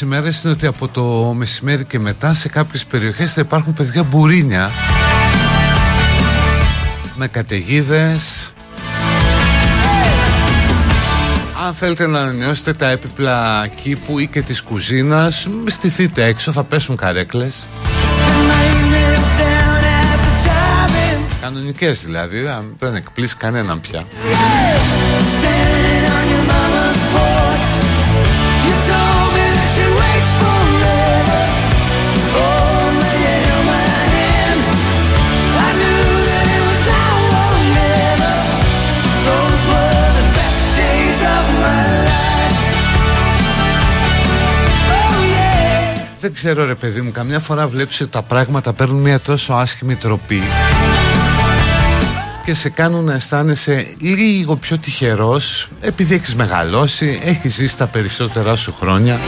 ημέρες 0.02 0.44
είναι 0.44 0.54
ότι 0.54 0.66
από 0.66 0.88
το 0.88 1.04
μεσημέρι 1.34 1.84
και 1.84 2.00
μετά 2.00 2.34
σε 2.34 2.50
κάποιες 2.50 2.86
περιοχές 2.86 3.34
θα 3.34 3.42
υπάρχουν 3.42 3.74
παιδιά 3.74 4.04
μπουρίνια. 4.04 4.72
Με 7.16 7.28
καταιγίδες. 7.28 8.54
Αν 11.66 11.74
θέλετε 11.74 12.08
να 12.08 12.20
ανανεώσετε 12.20 12.74
τα 12.74 12.90
έπιπλα 12.90 13.68
κήπου 13.82 14.20
ή 14.20 14.28
και 14.28 14.42
της 14.42 14.62
κουζίνας 14.62 15.48
στηθείτε 15.66 16.26
έξω, 16.26 16.52
θα 16.52 16.64
πέσουν 16.64 16.96
καρέκλες. 16.96 17.68
Κανονικές 21.42 22.04
δηλαδή, 22.04 22.50
δεν 22.80 22.96
εκπλήσει 22.96 23.36
κανέναν 23.36 23.82
πια 23.82 24.06
Δεν 46.34 46.42
ξέρω 46.42 46.66
ρε 46.66 46.76
παιδί 46.76 47.02
μου, 47.02 47.12
καμιά 47.12 47.40
φορά 47.40 47.68
βλέπεις 47.68 48.02
ότι 48.02 48.10
τα 48.10 48.22
πράγματα 48.22 48.74
παίρνουν 48.74 49.02
μια 49.02 49.20
τόσο 49.20 49.54
άσχημη 49.54 49.96
τροπή 49.96 50.42
και 52.46 52.54
σε 52.54 52.70
κάνουν 52.70 53.04
να 53.04 53.14
αισθάνεσαι 53.14 53.96
λίγο 54.00 54.56
πιο 54.56 54.78
τυχερός 54.78 55.70
επειδή 55.80 56.14
έχεις 56.14 56.36
μεγαλώσει, 56.36 57.22
έχεις 57.24 57.54
ζήσει 57.54 57.78
τα 57.78 57.88
περισσότερα 57.88 58.56
σου 58.56 58.74
χρόνια. 58.80 59.20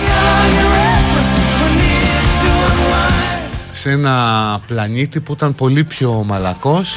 Σε 3.72 3.92
ένα 3.92 4.60
πλανήτη 4.68 5.20
που 5.20 5.34
ήταν 5.34 5.56
πολύ 5.56 5.84
πιο 5.84 6.24
μαλακός 6.28 6.96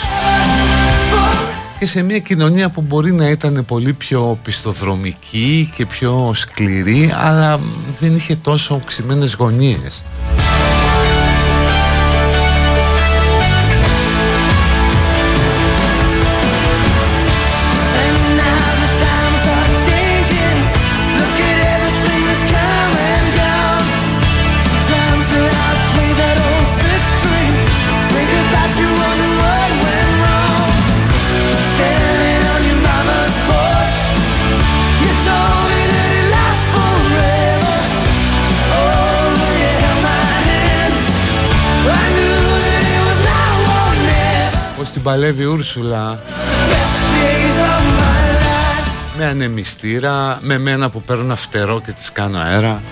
και 1.79 1.87
σε 1.87 2.03
μια 2.03 2.19
κοινωνία 2.19 2.69
που 2.69 2.83
μπορεί 2.83 3.13
να 3.13 3.29
ήταν 3.29 3.65
πολύ 3.67 3.93
πιο 3.93 4.39
πιστοδρομική 4.43 5.73
και 5.77 5.87
πιο 5.87 6.31
σκληρή 6.35 7.13
αλλά 7.23 7.61
δεν 8.01 8.15
είχε 8.15 8.37
τόσο 8.37 8.75
οξυμένες 8.75 9.35
γωνίες. 9.35 10.05
Παλεύει 45.09 45.45
Ούρσουλα. 45.45 46.21
Με 49.19 49.27
ανεμιστήρα 49.27 50.39
Με 50.41 50.59
μένα 50.59 50.91
που 50.91 51.03
παίρνω 51.03 51.37
φτερό 51.37 51.81
και 51.81 51.93
της 51.93 52.13
κάνω 52.13 52.39
αέρα 52.39 52.83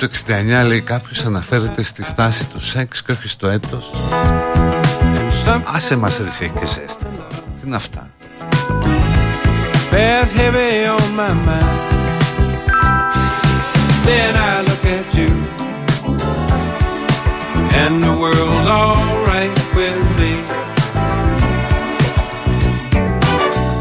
το 0.00 0.08
69 0.62 0.66
λέει 0.66 0.80
κάποιος 0.80 1.24
αναφέρεται 1.24 1.82
στη 1.82 2.04
στάση 2.04 2.46
του 2.46 2.60
σεξ 2.60 3.02
και 3.02 3.12
όχι 3.12 3.28
στο 3.28 3.48
έτος. 3.48 3.90
Some... 5.46 5.60
Άσε 5.64 5.96
μας 5.96 6.18
ρε 6.18 6.28
έχει 6.44 6.52
Τι 7.60 7.66
είναι 7.66 7.76
αυτά; 7.76 8.10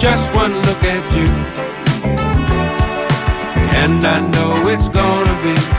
Just 0.06 0.28
look 0.66 0.84
at 0.96 1.06
you, 1.18 1.28
and 3.82 4.00
I 4.16 4.18
know 4.34 4.52
it's 4.74 4.88
gonna 4.98 5.36
be. 5.44 5.79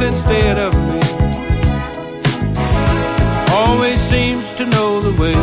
instead 0.00 0.58
of 0.58 0.72
me. 0.88 1.00
Always 3.52 4.00
seems 4.00 4.52
to 4.54 4.64
know 4.66 5.00
the 5.00 5.12
way. 5.20 5.34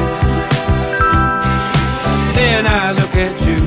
Then 2.38 2.66
I 2.66 2.92
look 3.00 3.16
at 3.28 3.36
you, 3.48 3.60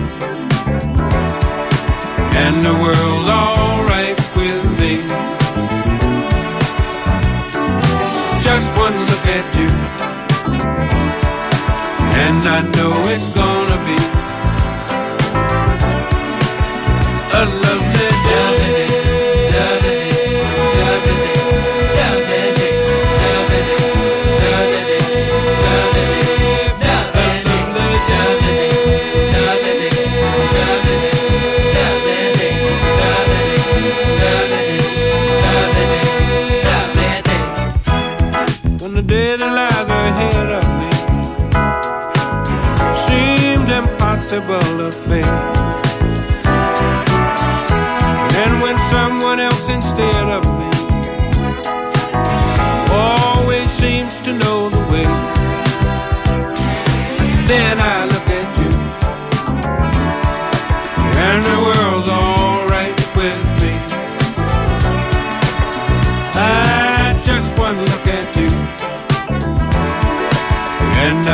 and 2.43 2.55
the 2.66 2.74
world's 2.82 3.28
alright 3.28 4.18
with 4.36 4.64
me. 4.80 4.95
Just 8.43 8.68
one 8.76 8.97
look 9.11 9.26
at 9.38 9.47
you, 9.61 9.70
and 12.26 12.41
I 12.57 12.61
know 12.76 12.93
it's 13.14 13.39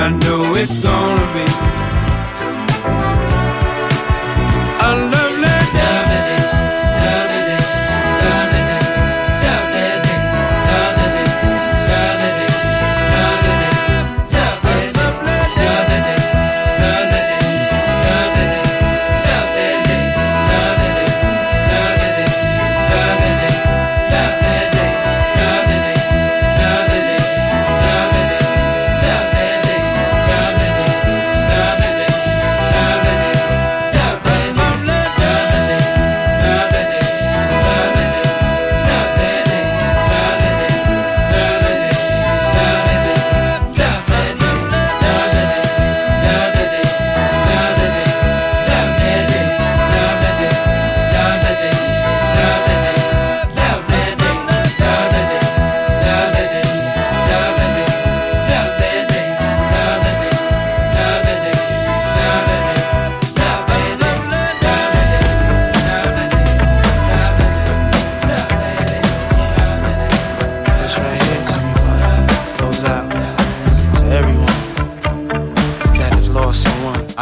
I 0.07 0.11
know 0.11 0.53
it's 0.55 0.79
gonna 0.85 1.35
be. 1.35 1.96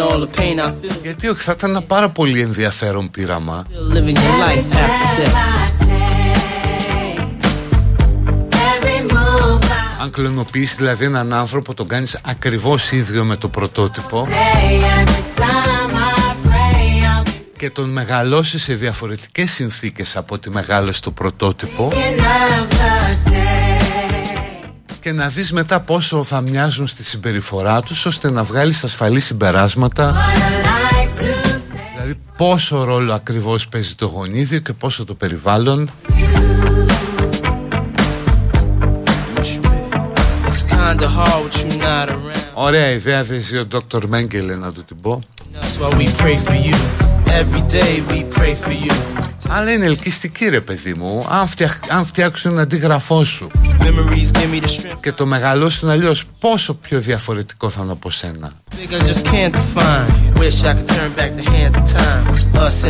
κλωνοποιημένο 0.08 0.62
άνθρωπο. 0.62 1.00
Γιατί 1.02 1.28
όχι, 1.28 1.42
θα 1.42 1.52
ήταν 1.52 1.70
ένα 1.70 1.82
πάρα 1.82 2.08
πολύ 2.08 2.40
ενδιαφέρον 2.40 3.10
πείραμα. 3.10 3.66
Αν 10.00 10.10
κλωνοποιήσεις 10.10 10.76
δηλαδή 10.76 11.04
έναν 11.04 11.32
άνθρωπο 11.32 11.74
τον 11.74 11.88
κάνεις 11.88 12.18
ακριβώς 12.24 12.92
ίδιο 12.92 13.24
με 13.24 13.36
το 13.36 13.48
πρωτότυπο 13.48 14.28
και 17.58 17.70
τον 17.70 17.90
μεγαλώσεις 17.90 18.62
σε 18.62 18.74
διαφορετικές 18.74 19.50
συνθήκες 19.50 20.16
από 20.16 20.34
ότι 20.34 20.50
μεγάλωσε 20.50 21.00
το 21.00 21.10
πρωτότυπο 21.10 21.92
και 25.08 25.14
να 25.14 25.28
δεις 25.28 25.52
μετά 25.52 25.80
πόσο 25.80 26.24
θα 26.24 26.40
μοιάζουν 26.40 26.86
στη 26.86 27.04
συμπεριφορά 27.04 27.82
τους 27.82 28.06
ώστε 28.06 28.30
να 28.30 28.42
βγάλεις 28.42 28.84
ασφαλή 28.84 29.20
συμπεράσματα. 29.20 30.16
Δηλαδή 31.94 32.20
πόσο 32.36 32.84
ρόλο 32.84 33.12
ακριβώς 33.12 33.68
παίζει 33.68 33.94
το 33.94 34.06
γονίδιο 34.06 34.58
και 34.58 34.72
πόσο 34.72 35.04
το 35.04 35.14
περιβάλλον. 35.14 35.90
Ωραία 42.54 42.90
ιδέα 42.90 43.24
δεν 43.24 43.40
ζει 43.40 43.58
ο 43.58 43.66
Dr. 43.72 44.06
Μέγκελε 44.08 44.56
να 44.56 44.72
του 44.72 44.84
την 44.84 45.00
πω. 45.00 45.22
Every 47.40 47.62
day 47.78 47.92
we 48.10 48.18
pray 48.36 48.54
for 48.64 48.74
you. 48.84 48.94
Αλλά 49.48 49.72
είναι 49.72 49.84
ελκυστική 49.84 50.48
ρε 50.48 50.60
παιδί 50.60 50.94
μου. 50.94 51.26
Αν, 51.28 51.46
φτιάξ, 51.46 51.76
αν 51.88 52.04
φτιάξουν 52.04 52.52
ένα 52.52 52.62
αντίγραφό 52.62 53.24
σου 53.24 53.50
Και 55.00 55.12
το 55.12 55.26
μεγαλώσουν 55.26 55.88
αλλιώς 55.88 56.24
Πόσο 56.40 56.74
πιο 56.74 57.00
διαφορετικό 57.00 57.70
θα 57.70 57.80
είναι 57.82 57.92
από 57.92 58.10
σένα. 58.10 58.52
Wish 60.38 60.62
I 60.70 60.72
could 60.76 60.88
turn 60.96 61.12
back 61.18 61.32
the 61.40 61.46
hands 61.54 61.74
of 61.80 61.84
time. 61.98 62.24
Us 62.64 62.84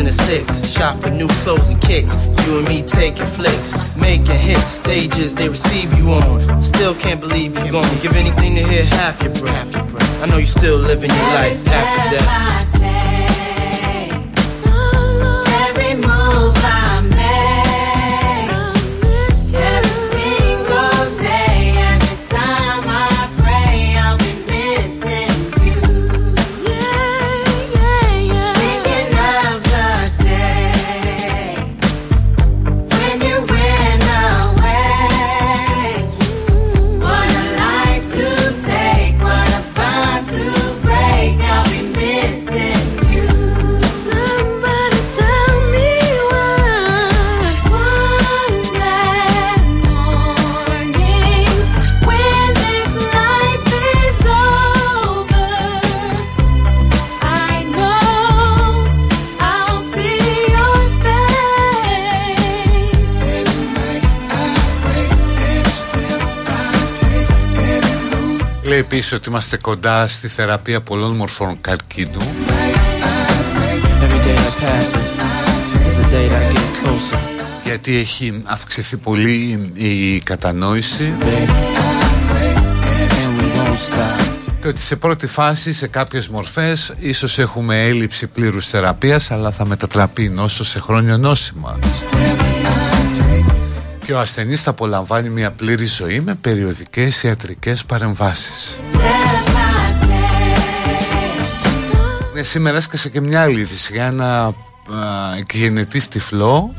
επίσης 68.99 69.17
ότι 69.17 69.29
είμαστε 69.29 69.57
κοντά 69.57 70.07
στη 70.07 70.27
θεραπεία 70.27 70.81
πολλών 70.81 71.15
μορφών 71.15 71.57
καρκίνου; 71.61 72.21
Γιατί 77.63 77.95
έχει 77.95 78.41
αυξηθεί 78.45 78.97
πολύ 78.97 79.71
η 79.73 80.19
κατανόηση. 80.19 81.13
Και 84.61 84.67
ότι 84.67 84.81
σε 84.81 84.95
πρώτη 84.95 85.27
φάση 85.27 85.73
σε 85.73 85.87
κάποιες 85.87 86.27
μορφές 86.27 86.93
ίσως 86.97 87.39
έχουμε 87.39 87.87
έλλειψη 87.87 88.27
πλήρους 88.27 88.67
θεραπείας 88.67 89.31
αλλά 89.31 89.51
θα 89.51 89.65
μετατραπεί 89.65 90.23
η 90.23 90.29
νόσο 90.29 90.63
σε 90.63 90.79
χρόνιο 90.79 91.17
νόσημα 91.17 91.79
και 94.09 94.15
ο 94.15 94.19
ασθενής 94.19 94.61
θα 94.61 94.69
απολαμβάνει 94.69 95.29
μια 95.29 95.51
πλήρη 95.51 95.85
ζωή 95.85 96.19
με 96.19 96.35
περιοδικές 96.35 97.23
ιατρικές 97.23 97.85
παρεμβάσεις. 97.85 98.79
Ναι, 102.33 102.43
σήμερα 102.43 102.77
έσκασε 102.77 103.09
και 103.09 103.21
μια 103.21 103.41
άλλη 103.41 103.59
είδηση 103.59 103.93
για 103.93 104.05
ένα 104.05 104.53
εκγενετή 105.37 106.07
τυφλό 106.07 106.73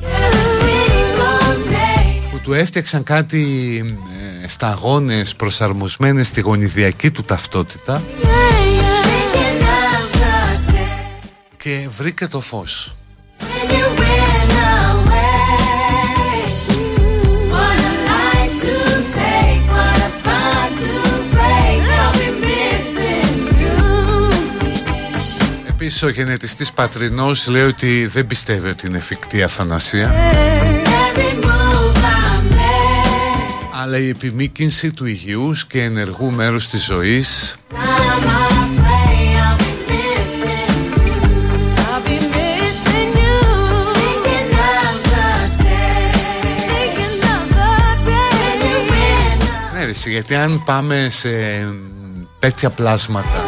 που 2.31 2.41
του 2.43 2.53
έφτιαξαν 2.53 3.03
κάτι 3.03 3.45
ε, 4.43 4.49
σταγόνες 4.49 5.35
προσαρμοσμένες 5.35 6.27
στη 6.27 6.41
γονιδιακή 6.41 7.11
του 7.11 7.23
ταυτότητα 7.23 8.03
και 11.57 11.89
βρήκε 11.97 12.27
το 12.27 12.41
φως. 12.41 12.95
Επίσης 25.91 26.09
ο 26.09 26.11
γενετιστής 26.11 26.73
Πατρινός 26.73 27.47
λέει 27.47 27.63
ότι 27.63 28.07
δεν 28.07 28.27
πιστεύει 28.27 28.69
ότι 28.69 28.87
είναι 28.87 28.97
εφικτή 28.97 29.43
αθανασία. 29.43 30.15
Αλλά 33.83 33.99
η 33.99 34.09
επιμήκυνση 34.09 34.91
του 34.91 35.07
υγιούς 35.07 35.67
και 35.67 35.83
ενεργού 35.83 36.31
μέρους 36.31 36.69
της 36.69 36.85
ζωής 36.85 37.57
Ναι, 49.75 50.11
γιατί 50.11 50.35
αν 50.35 50.63
πάμε 50.65 51.09
σε 51.11 51.31
τέτοια 52.39 52.71
πλάσματα 52.71 53.43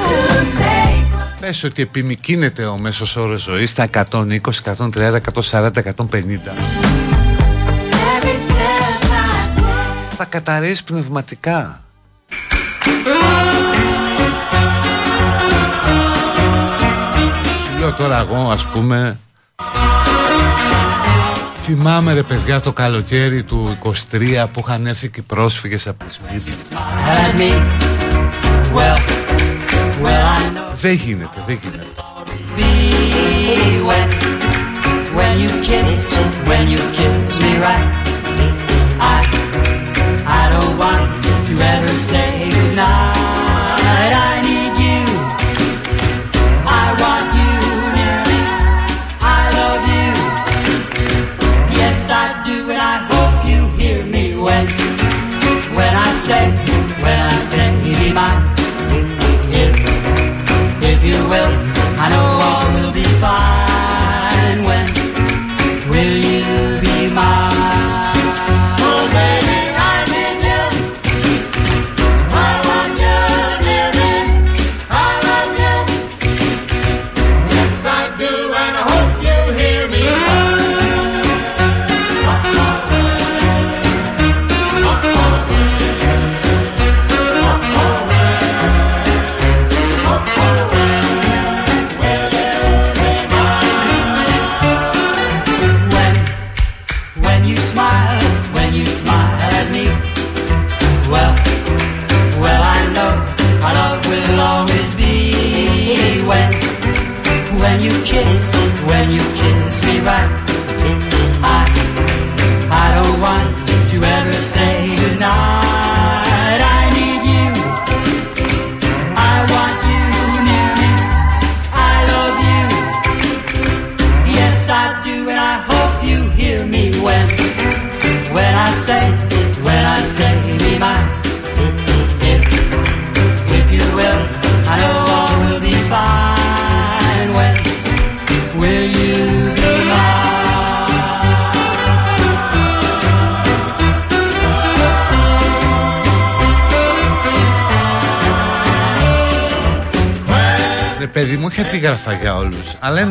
Πες 1.43 1.65
ότι 1.65 1.83
επιμηκύνεται 1.83 2.65
ο 2.65 2.77
μέσος 2.77 3.17
όρος 3.17 3.43
ζωής 3.43 3.71
στα 3.71 3.89
120, 4.11 4.41
130, 4.63 5.17
140, 5.51 5.71
150 5.83 5.95
Θα 10.17 10.25
καταρρέσει 10.25 10.85
πνευματικά. 10.85 11.85
Σου 17.65 17.79
λέω 17.79 17.93
τώρα 17.93 18.19
εγώ 18.19 18.51
ας 18.51 18.67
πούμε 18.67 19.19
Θυμάμαι 21.61 22.13
ρε 22.13 22.23
παιδιά 22.23 22.61
το 22.61 22.73
καλοκαίρι 22.73 23.43
του 23.43 23.79
23 24.11 24.47
που 24.53 24.65
είχαν 24.67 24.87
έρθει 24.87 25.09
και 25.09 25.21
οι 25.21 25.25
πρόσφυγες 25.27 25.87
από 25.87 26.05
τις 26.05 26.21
Μύδες 26.31 26.55
δεν 30.82 30.94
γίνεται, 30.94 31.44
δεν 31.48 31.60
γίνεται. 31.62 31.86
When 35.20 35.36
you 35.44 35.52
kiss, 35.68 36.00
when 36.50 36.66
you 36.74 36.82
kiss 36.98 37.28
me 37.44 37.52
right 37.66 37.88
I, 39.14 39.18
I 40.40 40.44
don't 40.54 40.76
want 40.84 41.06
to 41.48 41.54
ever 41.74 41.94
say 42.10 42.30
goodnight 42.54 44.12
I 44.30 44.34
need 44.48 44.74
you 44.86 45.04
I 46.82 46.86
want 47.02 47.28
you 47.40 47.54
near 47.98 48.20
me 48.32 48.42
I 49.38 49.42
love 49.60 49.84
you 49.96 50.12
Yes 51.80 52.00
I 52.24 52.26
do 52.48 52.58
and 52.74 52.82
I 52.94 52.98
hope 53.12 53.38
you 53.52 53.62
hear 53.80 54.02
me 54.16 54.18
έγραφα 56.30 56.61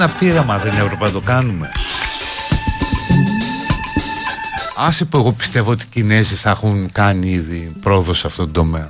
ένα 0.02 0.10
πείραμα 0.10 0.58
δεν 0.58 0.74
έπρεπε 0.78 1.04
να 1.06 1.12
το 1.12 1.20
κάνουμε. 1.20 1.72
Άσε 4.78 5.06
που 5.06 5.18
εγώ 5.18 5.32
πιστεύω 5.32 5.72
ότι 5.72 5.84
οι 5.84 5.88
Κινέζοι 5.91 6.36
θα 6.36 6.49
έχουν 6.49 6.91
κάνει 6.91 7.30
ήδη 7.30 7.72
πρόοδο 7.82 8.14
σε 8.14 8.28
αυτόν 8.28 8.52
τον 8.52 8.54
τομέα 8.54 8.89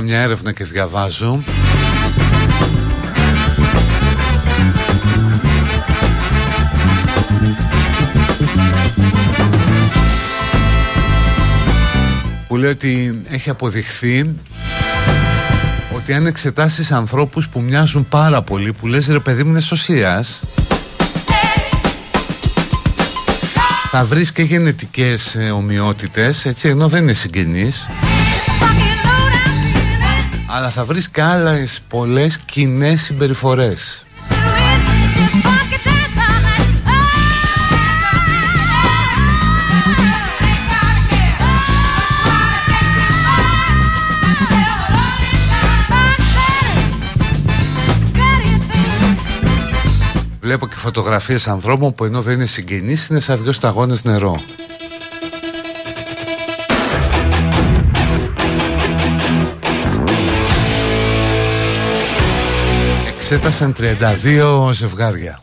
μια 0.00 0.20
έρευνα 0.20 0.52
και 0.52 0.64
διαβάζω. 0.64 1.42
Που 12.48 12.56
λέει 12.56 12.70
ότι 12.70 13.22
έχει 13.30 13.50
αποδειχθεί 13.50 14.34
ότι 15.96 16.12
αν 16.12 16.26
εξετάσεις 16.26 16.92
ανθρώπους 16.92 17.48
που 17.48 17.60
μοιάζουν 17.60 18.08
πάρα 18.08 18.42
πολύ 18.42 18.72
που 18.72 18.86
λες 18.86 19.06
ρε 19.06 19.20
παιδί 19.20 19.44
μου 19.44 19.50
είναι 19.50 19.60
σωσίας 19.60 20.42
θα 23.90 24.04
βρεις 24.04 24.32
και 24.32 24.42
γενετικές 24.42 25.34
ε, 25.34 25.50
ομοιότητες 25.50 26.44
έτσι 26.44 26.68
ενώ 26.68 26.88
δεν 26.88 27.02
είναι 27.02 27.12
συγγενείς 27.12 27.88
αλλά 30.50 30.70
θα 30.70 30.84
βρεις 30.84 31.08
και 31.08 31.22
άλλες 31.22 31.80
πολλές 31.88 32.38
κοινέ 32.38 32.96
συμπεριφορές. 32.96 34.02
Βλέπω 50.40 50.66
και 50.66 50.74
φωτογραφίες 50.76 51.48
ανθρώπων 51.48 51.94
που 51.94 52.04
ενώ 52.04 52.22
δεν 52.22 52.34
είναι 52.34 52.46
συγγενείς 52.46 53.06
είναι 53.06 53.20
σαν 53.20 53.42
δυο 53.42 53.52
σταγόνες 53.52 54.04
νερό 54.04 54.40
εξέτασαν 63.30 63.74
32 63.78 64.70
ζευγάρια. 64.72 65.38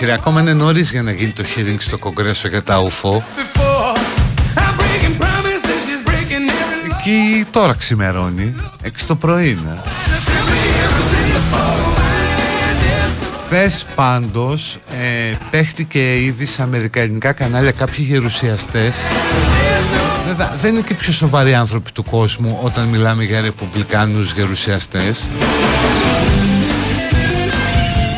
Όχι 0.00 0.10
ακόμα 0.10 0.40
είναι 0.40 0.52
νωρίς 0.52 0.90
για 0.90 1.02
να 1.02 1.12
γίνει 1.12 1.32
το 1.32 1.44
hearing 1.56 1.76
στο 1.78 1.98
κογκρέσο 1.98 2.48
για 2.48 2.62
τα 2.62 2.78
ουφό 2.78 3.24
Εκεί 6.98 7.46
τώρα 7.50 7.74
ξημερώνει, 7.74 8.54
έξι 8.82 9.06
το 9.06 9.14
πρωί 9.14 9.50
είναι 9.50 9.82
Πες 13.50 13.86
πάντως, 13.94 14.78
ε, 14.90 15.36
παίχτηκε 15.50 16.22
ήδη 16.22 16.44
σε 16.44 16.62
αμερικανικά 16.62 17.32
κανάλια 17.32 17.72
κάποιοι 17.72 18.06
γερουσιαστές. 18.08 18.96
Βέβαια 20.26 20.56
δεν 20.60 20.74
είναι 20.74 20.84
και 20.86 20.94
πιο 20.94 21.12
σοβαροί 21.12 21.54
άνθρωποι 21.54 21.92
του 21.92 22.02
κόσμου 22.02 22.58
όταν 22.62 22.86
μιλάμε 22.86 23.24
για 23.24 23.40
ρεπουμπλικάνους 23.40 24.32
γερουσιαστές. 24.32 25.30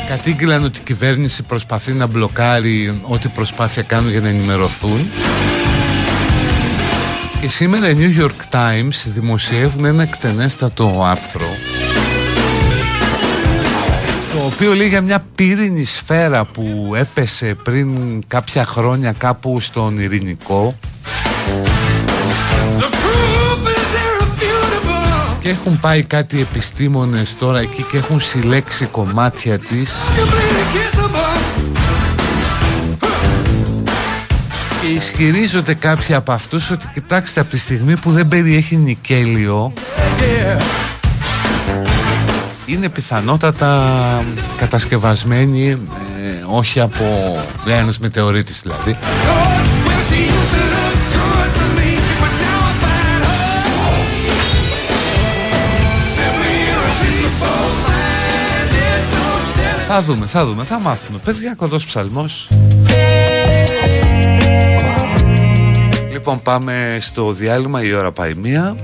Κατήγγυλαν 0.08 0.64
ότι 0.64 0.78
η 0.78 0.82
κυβέρνηση 0.84 1.42
προσπαθεί 1.42 1.92
να 1.92 2.06
μπλοκάρει 2.06 3.00
ό,τι 3.02 3.28
προσπάθεια 3.28 3.82
κάνουν 3.82 4.10
για 4.10 4.20
να 4.20 4.28
ενημερωθούν. 4.28 5.10
Και 7.40 7.48
σήμερα 7.48 7.88
οι 7.88 7.96
New 7.98 8.22
York 8.22 8.54
Times 8.56 9.04
δημοσιεύουν 9.04 9.84
ένα 9.84 10.02
εκτενέστατο 10.02 11.04
άρθρο 11.04 11.69
το 14.40 14.46
οποίο 14.46 14.74
λέει 14.74 14.88
για 14.88 15.00
μια 15.00 15.24
πύρινη 15.34 15.84
σφαίρα 15.84 16.44
που 16.44 16.92
έπεσε 16.96 17.56
πριν 17.64 17.88
κάποια 18.26 18.66
χρόνια 18.66 19.12
κάπου 19.12 19.60
στον 19.60 19.98
Ειρηνικό. 19.98 20.78
Και 25.40 25.48
έχουν 25.48 25.80
πάει 25.80 26.02
κάτι 26.02 26.40
επιστήμονες 26.40 27.36
τώρα 27.38 27.60
εκεί 27.60 27.82
και 27.82 27.96
έχουν 27.96 28.20
συλλέξει 28.20 28.84
κομμάτια 28.84 29.58
της. 29.58 29.98
Και 34.80 34.86
ισχυρίζονται 34.86 35.74
κάποιοι 35.74 36.14
από 36.14 36.32
αυτούς 36.32 36.70
ότι 36.70 36.86
κοιτάξτε 36.94 37.40
από 37.40 37.50
τη 37.50 37.58
στιγμή 37.58 37.96
που 37.96 38.10
δεν 38.10 38.28
περιέχει 38.28 38.76
νικέλιο 38.76 39.72
είναι 42.72 42.88
πιθανότατα 42.88 44.24
κατασκευασμένη 44.56 45.70
ε, 45.70 45.76
όχι 46.46 46.80
από 46.80 47.36
ένας 47.66 47.98
μετεωρίτης 47.98 48.60
δηλαδή 48.62 48.96
Θα 59.92 60.02
δούμε, 60.02 60.26
θα 60.26 60.46
δούμε, 60.46 60.64
θα 60.64 60.80
μάθουμε. 60.80 61.18
Παιδιά, 61.24 61.54
κοντός 61.56 61.84
ψαλμός. 61.84 62.48
Λοιπόν, 66.12 66.42
πάμε 66.42 66.96
στο 67.00 67.32
διάλειμμα, 67.32 67.82
η 67.82 67.92
ώρα 67.92 68.12
πάει 68.12 68.34
μία. 68.34 68.76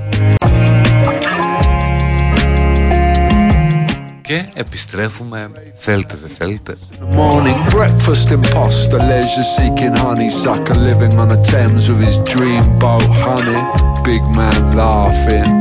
Και 4.25 4.45
επιστρέφουμε, 4.53 5.51
θέλετε 5.77 6.15
δεν 6.21 6.29
θέλετε. 6.37 6.77
Morning 7.15 7.59
breakfast 7.75 8.27
imposter, 8.37 8.99
leisure 9.09 9.47
seeking 9.55 9.95
honeysucker, 10.03 10.77
living 10.89 11.13
on 11.21 11.27
the 11.33 11.39
Thames 11.51 11.85
with 11.89 12.01
his 12.09 12.17
dream 12.33 12.63
boat, 12.79 13.09
honey, 13.25 13.61
big 14.09 14.23
man 14.37 14.61
laughing. 14.81 15.51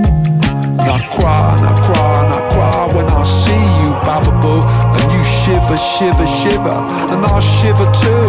And 0.80 0.90
I 0.98 1.00
cry, 1.16 1.44
and 1.56 1.64
I 1.72 1.74
cry, 1.86 2.14
and 2.22 2.32
I 2.38 2.40
cry 2.54 2.80
when 2.94 3.06
I 3.20 3.24
see 3.40 3.64
you, 3.80 3.90
Bababoo, 4.06 4.60
and 4.96 5.06
you 5.14 5.22
shiver, 5.40 5.78
shiver, 5.94 6.28
shiver, 6.40 6.78
and 7.12 7.20
I 7.34 7.38
shiver 7.56 7.88
too. 8.02 8.26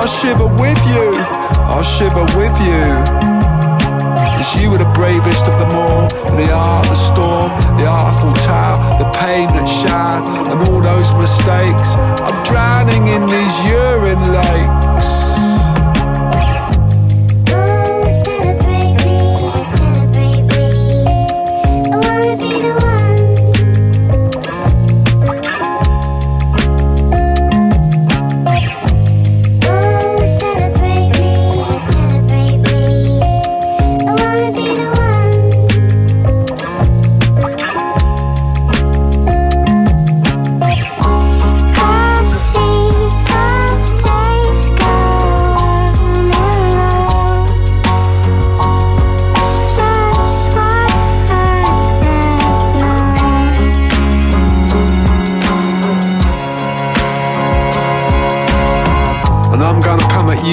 I 0.00 0.04
shiver 0.18 0.48
with 0.62 0.82
you, 0.94 1.08
I 1.76 1.78
shiver 1.94 2.24
with 2.38 2.56
you. 2.68 3.55
Cause 4.37 4.61
you 4.61 4.69
were 4.69 4.77
the 4.77 4.91
bravest 4.93 5.45
of 5.47 5.57
them 5.59 5.73
all. 5.73 6.07
The 6.37 6.53
art, 6.53 6.85
the 6.87 6.95
storm, 6.95 7.49
the 7.77 7.87
Artful 7.87 8.33
Tower 8.45 8.77
The 8.99 9.09
pain 9.17 9.47
that 9.49 9.65
shine 9.65 10.23
and 10.47 10.69
all 10.69 10.81
those 10.81 11.11
mistakes. 11.15 11.95
I'm 12.21 12.37
drowning 12.43 13.07
in 13.07 13.27
these 13.27 13.55
urine 13.65 14.23
lakes 14.31 14.86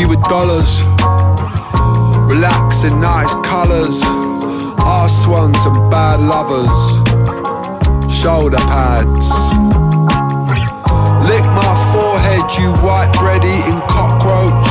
dollars. 0.03 0.83
Relax 2.27 2.83
in 2.83 3.01
nice 3.01 3.33
colours. 3.47 4.03
Arse 4.83 5.25
ones 5.27 5.59
and 5.65 5.91
bad 5.91 6.19
lovers. 6.19 6.81
Shoulder 8.13 8.59
pads. 8.59 9.29
Lick 11.29 11.45
my 11.47 11.75
forehead, 11.93 12.43
you 12.59 12.73
white 12.83 13.13
bread 13.21 13.45
eating 13.45 13.81
cockroach. 13.87 14.69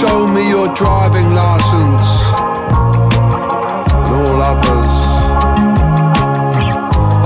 Show 0.00 0.26
me 0.28 0.48
your 0.48 0.74
driving 0.74 1.34
license. 1.34 2.08
And 4.04 4.14
all 4.16 4.40
others. 4.40 4.94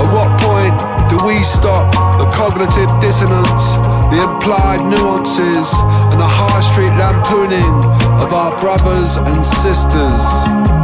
At 0.00 0.08
what 0.12 0.30
point 0.40 0.74
do 1.10 1.24
we 1.24 1.40
stop 1.42 1.86
the 2.18 2.28
cognitive 2.30 2.90
dissonance, 3.00 3.76
the 4.10 4.22
implied 4.22 4.82
nuances, 4.84 5.68
and 6.10 6.20
the 6.20 6.47
street 6.62 6.90
lampooning 6.90 7.84
of 8.22 8.32
our 8.32 8.56
brothers 8.58 9.16
and 9.16 9.44
sisters? 9.44 10.77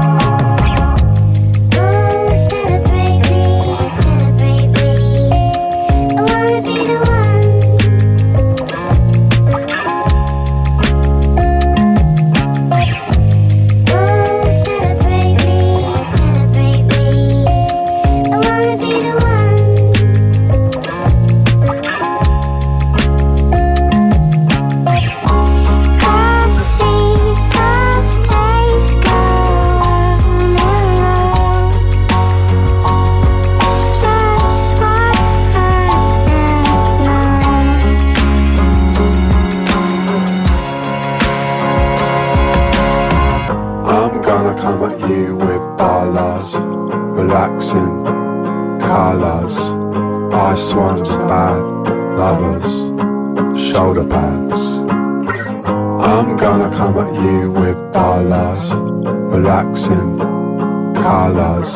Colors, 61.35 61.75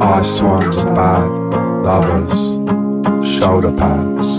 ice 0.00 0.38
swans, 0.38 0.76
bad 0.84 1.28
lovers, 1.82 2.38
shoulder 3.28 3.72
pads. 3.72 4.35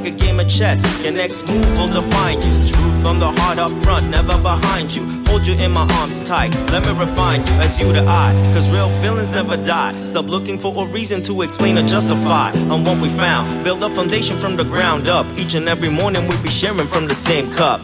Like 0.00 0.12
a 0.12 0.16
game 0.16 0.40
of 0.40 0.48
chess. 0.48 0.80
Your 1.02 1.12
next 1.12 1.48
move 1.48 1.70
will 1.76 1.88
define 1.88 2.38
you. 2.38 2.72
Truth 2.72 3.06
on 3.06 3.18
the 3.18 3.30
heart 3.30 3.58
up 3.58 3.72
front, 3.82 4.08
never 4.08 4.36
behind 4.38 4.94
you. 4.94 5.24
Hold 5.26 5.46
you 5.46 5.54
in 5.54 5.72
my 5.72 5.86
arms 6.00 6.22
tight. 6.22 6.54
Let 6.72 6.86
me 6.86 6.98
refine 6.98 7.40
you 7.46 7.52
as 7.54 7.78
you 7.78 7.92
to 7.92 8.04
I. 8.06 8.50
Cause 8.52 8.70
real 8.70 8.90
feelings 9.00 9.30
never 9.30 9.56
die. 9.56 10.04
Stop 10.04 10.26
looking 10.26 10.58
for 10.58 10.72
a 10.84 10.86
reason 10.86 11.22
to 11.24 11.42
explain 11.42 11.78
or 11.78 11.86
justify 11.86 12.52
on 12.52 12.84
what 12.84 13.00
we 13.00 13.08
found. 13.08 13.64
Build 13.64 13.82
a 13.82 13.90
foundation 13.90 14.36
from 14.38 14.56
the 14.56 14.64
ground 14.64 15.08
up. 15.08 15.26
Each 15.38 15.54
and 15.54 15.68
every 15.68 15.90
morning 15.90 16.26
we 16.28 16.36
be 16.42 16.50
sharing 16.50 16.88
from 16.88 17.06
the 17.06 17.14
same 17.14 17.52
cup. 17.52 17.80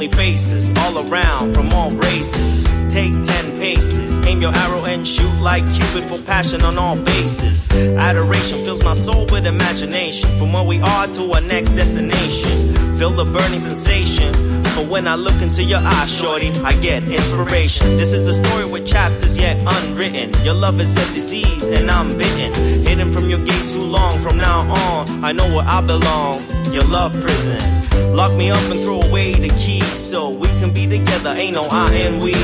Lonely 0.00 0.16
faces 0.16 0.70
all 0.78 1.06
around 1.06 1.52
from 1.52 1.70
all 1.74 1.90
races. 1.90 2.64
Take 2.88 3.12
ten 3.22 3.60
paces, 3.60 4.18
aim 4.26 4.40
your 4.40 4.54
arrow 4.54 4.86
and 4.86 5.06
shoot 5.06 5.30
like 5.42 5.62
Cupid 5.74 6.04
for 6.04 6.16
passion 6.24 6.62
on 6.62 6.78
all 6.78 6.96
bases. 6.96 7.70
Adoration 7.70 8.64
fills 8.64 8.82
my 8.82 8.94
soul 8.94 9.26
with 9.26 9.44
imagination 9.44 10.30
from 10.38 10.54
where 10.54 10.62
we 10.62 10.80
are 10.80 11.06
to 11.06 11.32
our 11.32 11.42
next 11.42 11.72
destination. 11.72 12.96
Feel 12.96 13.10
the 13.10 13.26
burning 13.26 13.60
sensation. 13.60 14.32
But 14.74 14.88
when 14.88 15.06
I 15.06 15.16
look 15.16 15.42
into 15.42 15.62
your 15.64 15.80
eyes, 15.80 16.10
shorty, 16.10 16.48
I 16.64 16.72
get 16.80 17.02
inspiration. 17.02 17.98
This 17.98 18.14
is 18.14 18.26
a 18.26 18.32
story 18.32 18.64
with 18.64 18.86
chapters 18.86 19.36
yet 19.36 19.58
unwritten. 19.58 20.32
Your 20.42 20.54
love 20.54 20.80
is 20.80 20.96
a 20.96 21.12
disease 21.12 21.68
and 21.68 21.90
I'm 21.90 22.16
bitten. 22.16 22.54
Hidden 22.86 23.12
from 23.12 23.28
your 23.28 23.44
gaze 23.44 23.74
too 23.74 23.82
long. 23.82 24.18
From 24.20 24.38
now 24.38 24.60
on, 24.60 25.22
I 25.22 25.32
know 25.32 25.54
where 25.54 25.66
I 25.66 25.82
belong. 25.82 26.40
Your 26.72 26.84
love 26.84 27.12
prison. 27.12 27.79
Lock 28.14 28.32
me 28.36 28.50
up 28.50 28.62
and 28.70 28.80
throw 28.80 29.00
away 29.00 29.34
the 29.34 29.48
keys 29.50 29.84
so 29.86 30.30
we 30.30 30.48
can 30.60 30.72
be 30.72 30.86
together. 30.86 31.30
Ain't 31.30 31.54
no 31.54 31.64
I 31.70 31.92
and 31.94 32.22
we. 32.22 32.34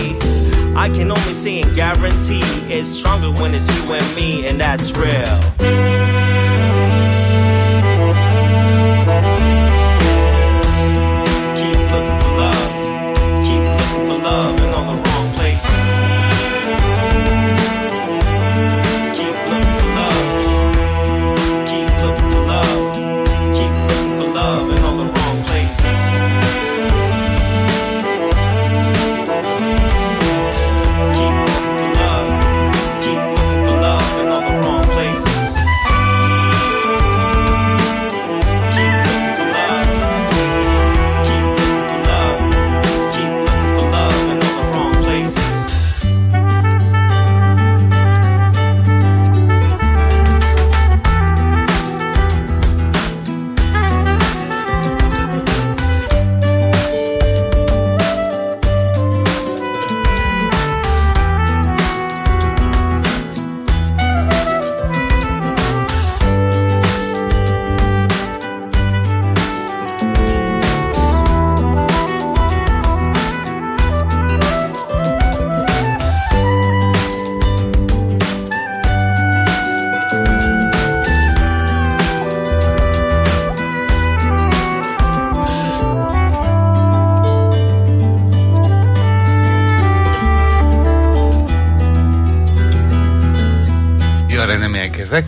I 0.76 0.88
can 0.88 1.10
only 1.10 1.32
say 1.32 1.62
and 1.62 1.74
guarantee 1.74 2.42
it's 2.68 2.88
stronger 2.88 3.30
when 3.30 3.54
it's 3.54 3.66
you 3.74 3.92
and 3.92 4.16
me, 4.16 4.46
and 4.46 4.60
that's 4.60 4.92
real. 4.92 6.05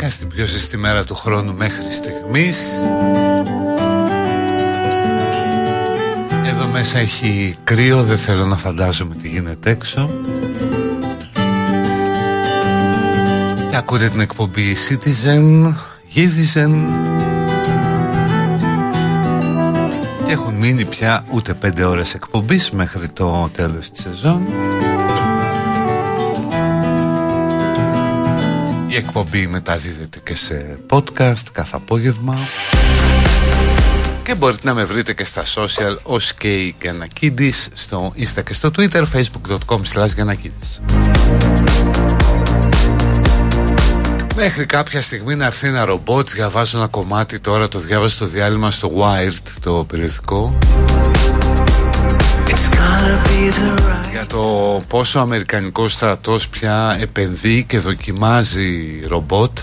Στην 0.09 0.28
πιο 0.28 0.47
ζεστή 0.47 0.76
μέρα 0.76 1.05
του 1.05 1.14
χρόνου 1.14 1.55
μέχρι 1.55 1.93
στιγμής. 1.93 2.59
Εδώ 6.47 6.66
μέσα 6.66 6.99
έχει 6.99 7.57
κρύο, 7.64 8.03
δεν 8.03 8.18
θέλω 8.18 8.47
να 8.47 8.57
φαντάζομαι 8.57 9.14
τι 9.14 9.28
γίνεται 9.28 9.70
έξω. 9.70 10.11
Και 13.70 13.76
ακούτε 13.76 14.09
την 14.09 14.20
εκπομπή 14.20 14.76
Citizen, 14.89 15.74
Givizen 16.14 16.72
Και 20.24 20.32
έχουν 20.32 20.55
μείνει 20.55 20.84
πια 20.84 21.24
ούτε 21.30 21.55
πέντε 21.55 21.84
ώρες 21.84 22.14
εκπομπής 22.14 22.70
μέχρι 22.70 23.09
το 23.09 23.49
τέλος 23.53 23.91
της 23.91 24.03
σεζόν 24.03 24.67
εκπομπή 28.99 29.46
μεταδίδεται 29.46 30.18
και 30.24 30.36
σε 30.36 30.78
podcast 30.90 31.42
κάθε 31.53 31.76
απόγευμα. 31.76 32.38
Και 34.22 34.34
μπορείτε 34.34 34.68
να 34.68 34.74
με 34.74 34.84
βρείτε 34.84 35.12
και 35.12 35.24
στα 35.24 35.42
social 35.55 35.96
ως 36.03 36.34
και 36.34 36.57
η 36.57 36.74
Γιανακίδης 36.82 37.68
στο 37.74 38.12
Insta 38.18 38.42
και 38.44 38.55
στο 38.55 38.70
Twitter 38.76 39.05
facebook.com 39.12 39.80
slash 39.94 40.44
Μέχρι 44.36 44.66
κάποια 44.66 45.03
στιγμή 45.03 45.34
να 45.34 45.44
έρθει 45.44 45.66
ένα 45.66 45.84
ρομπότ, 45.84 46.28
διαβάζω 46.30 46.78
ένα 46.78 46.86
κομμάτι 46.86 47.38
τώρα, 47.38 47.68
το 47.68 47.78
διάβαζω 47.78 48.14
στο 48.14 48.26
διάλειμμα 48.26 48.70
στο 48.70 48.92
Wired, 48.96 49.53
το 49.61 49.84
περιοδικό 49.88 50.59
για 54.11 54.26
το 54.26 54.82
πόσο 54.88 55.18
ο 55.18 55.22
Αμερικανικός 55.22 55.92
στρατός 55.92 56.48
πια 56.48 56.96
επενδύει 57.00 57.64
και 57.64 57.78
δοκιμάζει 57.78 59.00
ρομπότ 59.09 59.59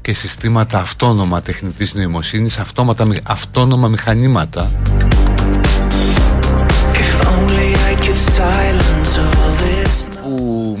και 0.00 0.14
συστήματα 0.14 0.78
αυτόνομα 0.78 1.42
τεχνητής 1.42 1.94
νοημοσύνης, 1.94 2.58
αυτόματα, 2.58 3.06
αυτόνομα 3.22 3.88
μηχανήματα. 3.88 4.70
Που 10.22 10.78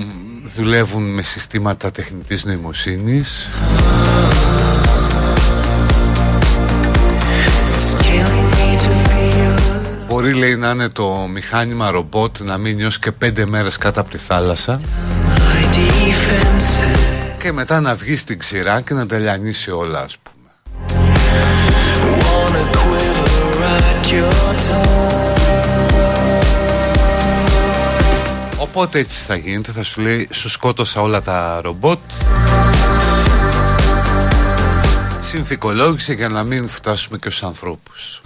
δουλεύουν 0.56 1.02
με 1.02 1.22
συστήματα 1.22 1.90
τεχνητής 1.90 2.44
νοημοσύνης 2.44 3.50
Μπορεί 10.14 10.34
λέει 10.34 10.56
να 10.56 10.70
είναι 10.70 10.88
το 10.88 11.28
μηχάνημα 11.32 11.90
ρομπότ 11.90 12.40
να 12.40 12.58
μείνει 12.58 12.84
ως 12.84 12.98
και 12.98 13.12
πέντε 13.12 13.46
μέρες 13.46 13.78
κάτω 13.78 14.00
από 14.00 14.10
τη 14.10 14.18
θάλασσα. 14.18 14.80
Και 17.38 17.52
μετά 17.52 17.80
να 17.80 17.94
βγει 17.94 18.16
στην 18.16 18.38
ξηρά 18.38 18.80
και 18.80 18.94
να 18.94 19.06
τα 19.06 19.18
λιανίσει 19.18 19.70
όλα 19.70 20.00
ας 20.00 20.16
πούμε. 20.18 20.50
Οπότε 28.58 28.98
έτσι 28.98 29.22
θα 29.26 29.36
γίνεται, 29.36 29.72
θα 29.72 29.82
σου 29.82 30.00
λέει 30.00 30.28
σου 30.30 30.48
σκότωσα 30.48 31.00
όλα 31.00 31.22
τα 31.22 31.60
ρομπότ. 31.62 31.98
Συνθηκολόγησε 35.20 36.12
για 36.12 36.28
να 36.28 36.42
μην 36.42 36.68
φτάσουμε 36.68 37.18
και 37.18 37.30
στους 37.30 37.42
ανθρώπους 37.42 38.22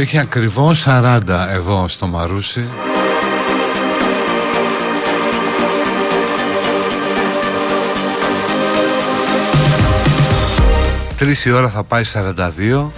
έξω 0.00 0.16
έχει 0.16 0.26
ακριβώς 0.26 0.84
40 0.86 1.20
εδώ 1.52 1.88
στο 1.88 2.06
Μαρούσι. 2.06 2.68
Τρεις 11.16 11.44
η 11.44 11.52
ώρα 11.52 11.68
θα 11.68 11.84
πάει 11.84 12.02
42 12.12 12.90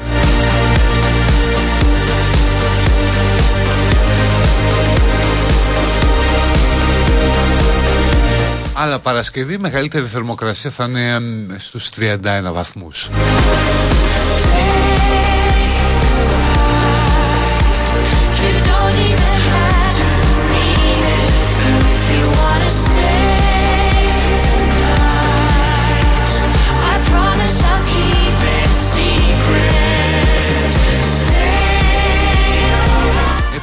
Αλλά 8.72 8.98
Παρασκευή 8.98 9.58
μεγαλύτερη 9.58 10.06
θερμοκρασία 10.06 10.70
θα 10.70 10.84
είναι 10.84 11.18
στους 11.58 11.88
31 11.96 12.18
βαθμούς 12.52 13.10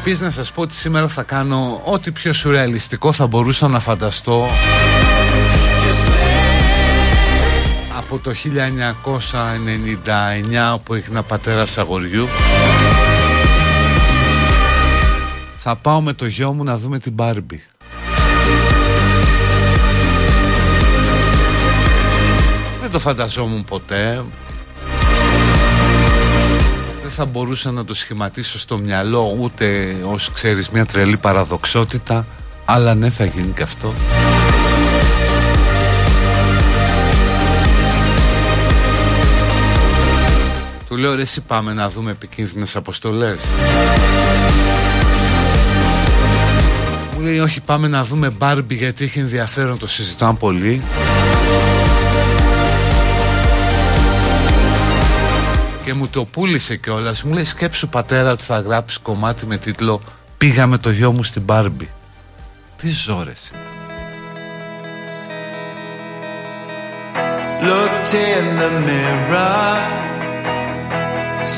Επίσης 0.06 0.22
να 0.22 0.30
σας 0.30 0.52
πω 0.52 0.62
ότι 0.62 0.74
σήμερα 0.74 1.08
θα 1.08 1.24
κάνω 1.24 1.82
ό,τι 1.86 2.12
πιο 2.12 2.34
σουρεαλιστικό 2.34 3.12
θα 3.12 3.28
μπορούσα 3.28 3.68
να 3.68 3.80
φανταστώ. 3.80 4.48
Από 7.98 8.20
το 8.20 8.32
1999 10.76 10.80
που 10.84 10.94
έγινα 10.94 11.24
πατέρας 11.24 11.78
αγοριού 11.78 12.28
θα 15.58 15.76
πάω 15.76 16.02
με 16.02 16.14
το 16.14 16.26
γιο 16.26 16.54
μου 16.54 16.64
να 16.64 16.78
δούμε 16.78 17.00
την 17.00 17.12
Μπάρμπι. 17.14 17.64
Δεν 22.82 22.92
το 22.92 23.00
φανταζόμουν 23.00 23.66
ποτέ 23.66 24.24
θα 27.14 27.26
μπορούσα 27.26 27.72
να 27.72 27.86
το 27.86 27.94
σχηματίσω 27.94 28.60
στο 28.60 28.78
μυαλό 28.78 29.36
ούτε 29.40 29.96
ως 30.12 30.32
ξέρεις 30.34 30.70
μια 30.70 30.86
τρελή 30.86 31.18
παραδοξότητα. 31.18 32.26
Αλλά 32.66 32.96
ναι 32.96 33.10
θα 33.10 33.26
γίνει 33.26 33.52
και 33.52 33.64
αυτό. 33.64 33.94
Του 40.88 40.98
λέω 40.98 41.16
ρε 41.16 41.22
εσύ 41.22 41.42
πάμε 41.42 41.74
να 41.74 41.90
δούμε 41.90 42.12
επικίνδυνες 42.12 42.76
αποστολές 42.76 43.42
Μου 47.16 47.22
λέει 47.22 47.40
όχι 47.40 47.62
πάμε 47.62 47.88
να 47.88 48.04
δούμε 48.04 48.30
Μπάρμπι 48.30 48.76
γιατί 48.76 49.04
έχει 49.04 49.20
ενδιαφέρον 49.20 49.80
το 49.80 49.88
συζητάμε 49.88 50.38
πολύ 50.40 50.82
και 55.94 56.00
μου 56.00 56.08
το 56.08 56.26
πούλησε 56.26 56.76
κιόλας. 56.76 57.24
Μου 57.24 57.34
λέει 57.34 57.46
σκέψου 57.46 57.90
πατέρα 57.90 58.32
ότι 58.32 58.44
θα 58.44 58.60
γράψεις 58.60 58.98
κομμάτι 58.98 59.46
με 59.46 59.58
τίτλο 59.58 60.02
Πήγα 60.38 60.68
με 60.68 60.78
το 60.78 60.92
γιο 60.92 61.12
μου 61.12 61.24
στην 61.24 61.42
Μπάρμπι. 61.42 61.90
Τι 62.78 62.92
ζόρες 62.92 63.52
Looked 67.70 68.14
in 68.32 68.46
the 68.62 68.72
mirror. 68.90 69.72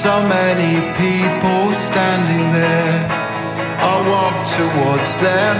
So 0.03 0.13
many 0.37 0.73
people 1.03 1.63
standing 1.87 2.45
there. 2.59 2.99
I 3.91 3.93
walked 4.13 4.47
towards 4.59 5.11
them. 5.25 5.55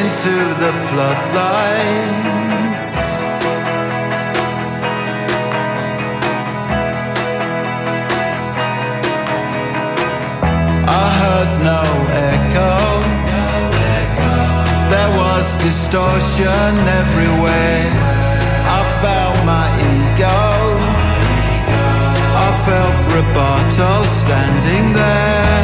Into 0.00 0.36
the 0.62 0.72
floodlight 0.86 2.61
heard 11.20 11.50
no 11.70 11.82
echo. 12.32 12.72
There 14.92 15.12
was 15.16 15.56
distortion 15.56 16.72
everywhere. 17.00 17.86
I 18.78 18.80
felt 19.02 19.36
my 19.44 19.68
ego. 19.92 20.40
I 22.46 22.48
felt 22.66 22.96
Roboto 23.12 23.92
standing 24.22 24.92
there. 24.92 25.60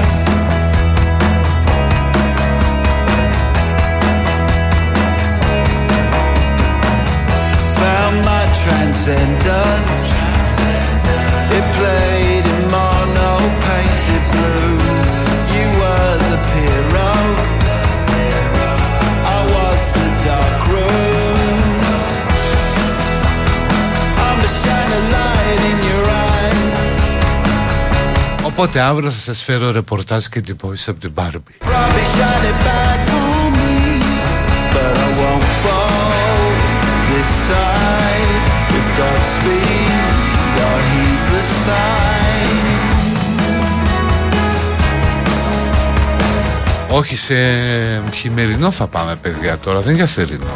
Found 7.80 8.16
my 8.24 8.44
transcendence. 8.62 10.17
Οπότε 28.58 28.80
αύριο 28.80 29.10
θα 29.10 29.18
σας 29.18 29.42
φέρω 29.42 29.70
ρεπορτάζ 29.70 30.24
και 30.24 30.40
την 30.40 30.56
ποήση 30.56 30.90
από 30.90 31.00
την 31.00 31.14
Πάρμπι. 31.14 31.54
Όχι 46.90 47.16
σε 47.16 47.34
χειμερινό 48.12 48.70
θα 48.70 48.86
πάμε, 48.86 49.16
παιδιά, 49.16 49.58
τώρα 49.58 49.80
δεν 49.80 49.94
για 49.94 50.06
θερινό. 50.06 50.46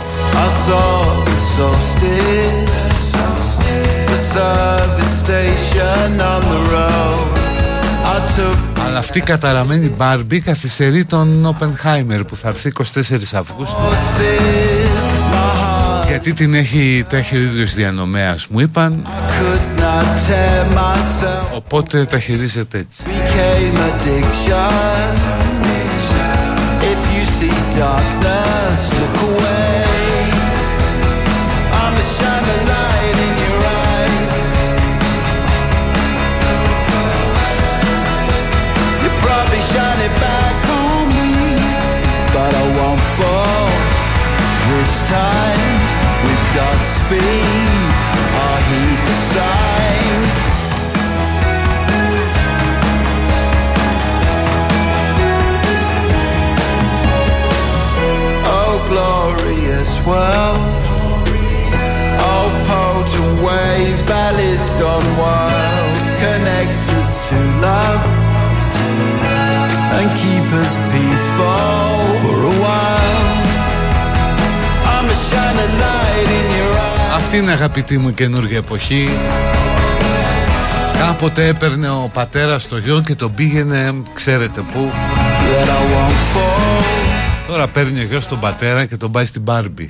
I 8.12 8.40
took 8.40 8.86
Αλλά 8.86 8.98
αυτή 8.98 9.18
η 9.18 9.20
καταραμένη 9.20 9.94
Barbie 9.98 10.38
καθυστερεί 10.38 11.04
τον 11.04 11.56
Oppenheimer 11.58 12.20
που 12.26 12.36
θα 12.36 12.48
έρθει 12.48 12.72
24 12.78 12.82
Αυγούστου 13.34 13.76
horses, 13.76 15.32
my 15.32 15.34
heart 15.34 16.06
γιατί 16.08 16.32
την 16.32 16.54
έχει, 16.54 17.04
τα 17.08 17.16
έχει 17.16 17.36
ο 17.36 17.40
ίδιος 17.40 17.74
διανομέας 17.74 18.46
μου 18.46 18.60
είπαν 18.60 19.06
could 19.06 19.80
not 19.80 20.04
tear 20.04 20.76
myself. 20.76 21.56
οπότε 21.56 22.04
τα 22.04 22.18
χειρίζεται 22.18 22.78
έτσι 22.78 23.02
became 23.06 23.78
addiction. 23.90 25.16
If 26.92 27.02
you 27.14 27.24
see 27.38 27.58
darkness, 27.78 28.80
Oh, 58.44 58.76
glorious 58.88 59.92
world. 60.06 60.60
Oh, 62.24 62.48
valleys 64.08 64.70
gone 64.80 65.08
wild. 65.18 65.94
Connect 66.16 66.84
us 66.96 67.28
to 67.28 67.36
love 67.60 68.02
and 69.96 70.08
keep 70.16 70.46
us 70.62 70.74
peaceful 70.92 71.92
for 72.22 72.38
a 72.40 72.56
while. 72.64 73.32
I'm 74.92 75.06
a 75.10 75.14
shining 75.14 75.74
light 75.78 76.30
in 76.30 76.56
your. 76.56 76.71
Αυτή 77.14 77.36
είναι 77.36 77.50
αγαπητή 77.50 77.98
μου 77.98 78.14
καινούργια 78.14 78.56
εποχή. 78.56 79.08
Κάποτε 80.98 81.46
έπαιρνε 81.46 81.90
ο 81.90 82.10
πατέρας 82.12 82.68
το 82.68 82.76
γιο 82.76 83.02
και 83.06 83.14
τον 83.14 83.34
πήγαινε 83.34 84.02
ξέρετε 84.12 84.60
πού. 84.60 84.90
That 84.92 85.68
I 85.68 85.70
won't 85.70 86.36
fall. 86.36 86.82
Τώρα 87.46 87.68
παίρνει 87.68 88.00
ο 88.00 88.02
γιος 88.02 88.26
τον 88.26 88.40
πατέρα 88.40 88.84
και 88.86 88.96
τον 88.96 89.10
πάει 89.12 89.24
στην 89.24 89.42
Barbie 89.46 89.88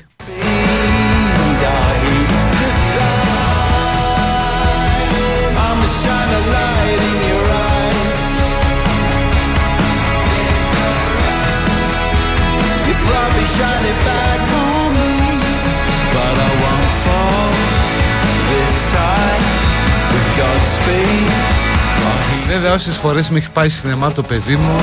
Βέβαια 22.53 22.73
όσες 22.73 22.97
φορές 22.97 23.31
με 23.31 23.39
έχει 23.39 23.51
πάει 23.51 23.69
σινεμά 23.69 24.13
το 24.13 24.23
παιδί 24.23 24.57
μου 24.57 24.77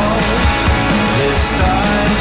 this 1.17 1.61
time. 1.61 2.11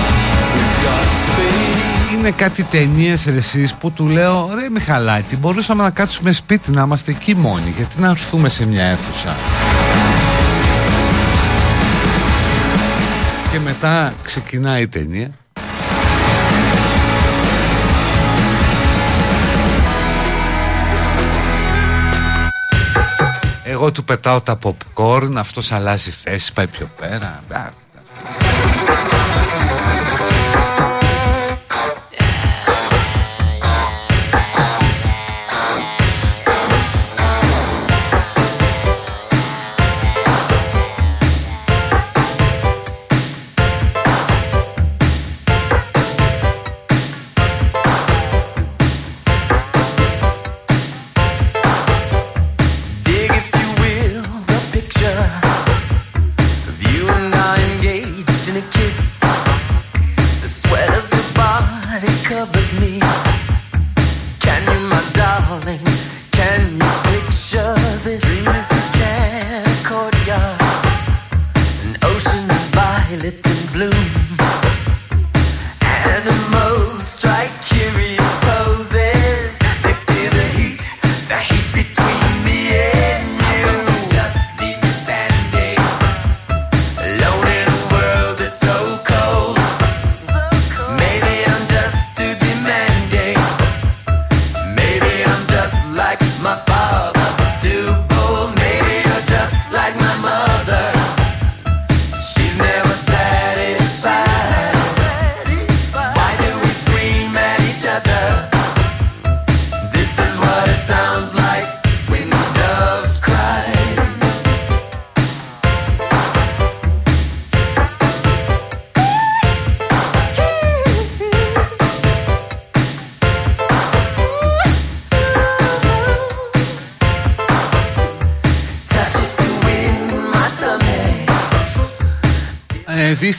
With 0.55 0.87
God's 0.87 1.29
speed. 1.29 2.15
Είναι 2.15 2.31
κάτι 2.31 2.63
ταινίες 2.63 3.25
ρε 3.25 3.37
εσείς 3.37 3.75
που 3.75 3.91
του 3.91 4.07
λέω 4.07 4.51
Ρε 4.55 4.71
Μιχαλάκη 4.71 5.37
μπορούσαμε 5.37 5.83
να 5.83 5.91
κάτσουμε 5.91 6.33
σπίτι 6.33 6.71
να 6.71 6.83
είμαστε 6.83 7.11
εκεί 7.11 7.35
μόνοι 7.37 7.75
Γιατί 7.77 8.01
να 8.01 8.09
έρθουμε 8.09 8.49
σε 8.49 8.67
μια 8.67 8.85
αίθουσα 8.85 9.37
Και 13.53 13.59
μετά 13.59 14.15
ξεκινάει 14.23 14.83
η 14.83 14.89
ταινία 14.89 15.31
Εγώ 23.79 23.93
του 23.93 24.05
πετάω 24.05 24.41
τα 24.41 24.59
popcorn, 24.63 25.33
αυτός 25.37 25.73
αλλάζει 25.73 26.11
θέση, 26.11 26.53
πάει 26.53 26.67
πιο 26.67 26.91
πέρα. 26.97 27.45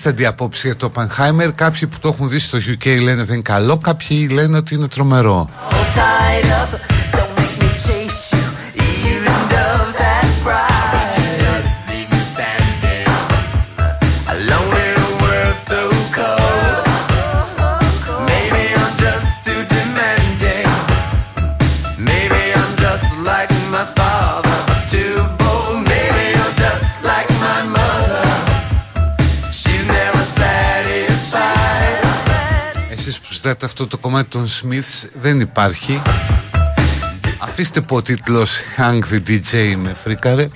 Δίσταντη 0.01 0.25
απόψη 0.25 0.67
για 0.67 0.75
το 0.75 0.91
Oppenheimer. 0.93 1.49
Κάποιοι 1.55 1.87
που 1.87 1.97
το 1.99 2.07
έχουν 2.07 2.29
δει 2.29 2.39
στο 2.39 2.57
UK 2.57 2.85
λένε 2.85 3.23
δεν 3.23 3.33
είναι 3.33 3.41
καλό, 3.41 3.77
κάποιοι 3.77 4.29
λένε 4.31 4.57
ότι 4.57 4.75
είναι 4.75 4.87
τρομερό. 4.87 5.49
Κομμάτι 34.09 34.29
των 34.29 34.47
Smiths 34.47 35.09
δεν 35.13 35.39
υπάρχει. 35.39 36.01
Αφήστε 37.39 37.81
που 37.81 37.95
ο 37.95 38.01
τίτλος 38.01 38.59
Hang 38.77 38.99
the 39.13 39.21
DJ 39.27 39.75
με 39.77 39.93
φρίκαρε 40.03 40.47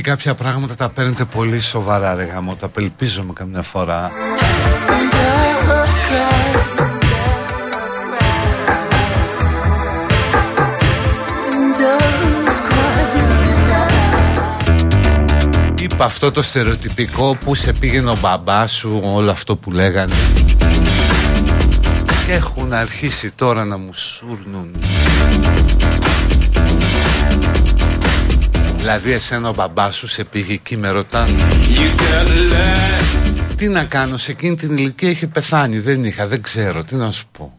κάποιοι 0.00 0.14
κάποια 0.14 0.34
πράγματα 0.34 0.74
τα 0.74 0.88
παίρνετε 0.88 1.24
πολύ 1.24 1.60
σοβαρά 1.60 2.14
ρε 2.14 2.24
γαμό, 2.24 2.54
τα 2.54 2.66
απελπίζομαι 2.66 3.32
καμιά 3.32 3.62
φορά. 3.62 4.10
Είπα 15.80 16.04
αυτό 16.04 16.30
το 16.30 16.42
στερεοτυπικό 16.42 17.36
που 17.44 17.54
σε 17.54 17.72
πήγαινε 17.72 18.10
ο 18.10 18.16
μπαμπάς 18.20 18.72
σου 18.72 19.00
όλο 19.04 19.30
αυτό 19.30 19.56
που 19.56 19.70
λέγανε. 19.70 20.14
Και 22.26 22.32
έχουν 22.32 22.72
αρχίσει 22.72 23.32
τώρα 23.32 23.64
να 23.64 23.76
μου 23.76 23.94
σούρνουν 23.94 24.70
Δηλαδή 28.86 29.12
εσένα 29.12 29.48
ο 29.48 29.52
μπαμπάς 29.54 29.96
σου 29.96 30.06
σε 30.06 30.24
πήγε 30.24 30.52
εκεί 30.52 30.76
με 30.76 30.88
ρωτάνε. 30.88 31.32
Τι 33.56 33.68
να 33.68 33.84
κάνω 33.84 34.16
σε 34.16 34.30
εκείνη 34.30 34.56
την 34.56 34.76
ηλικία 34.76 35.10
είχε 35.10 35.26
πεθάνει 35.26 35.78
Δεν 35.78 36.04
είχα 36.04 36.26
δεν 36.26 36.42
ξέρω 36.42 36.84
τι 36.84 36.94
να 36.94 37.10
σου 37.10 37.26
πω. 37.32 37.54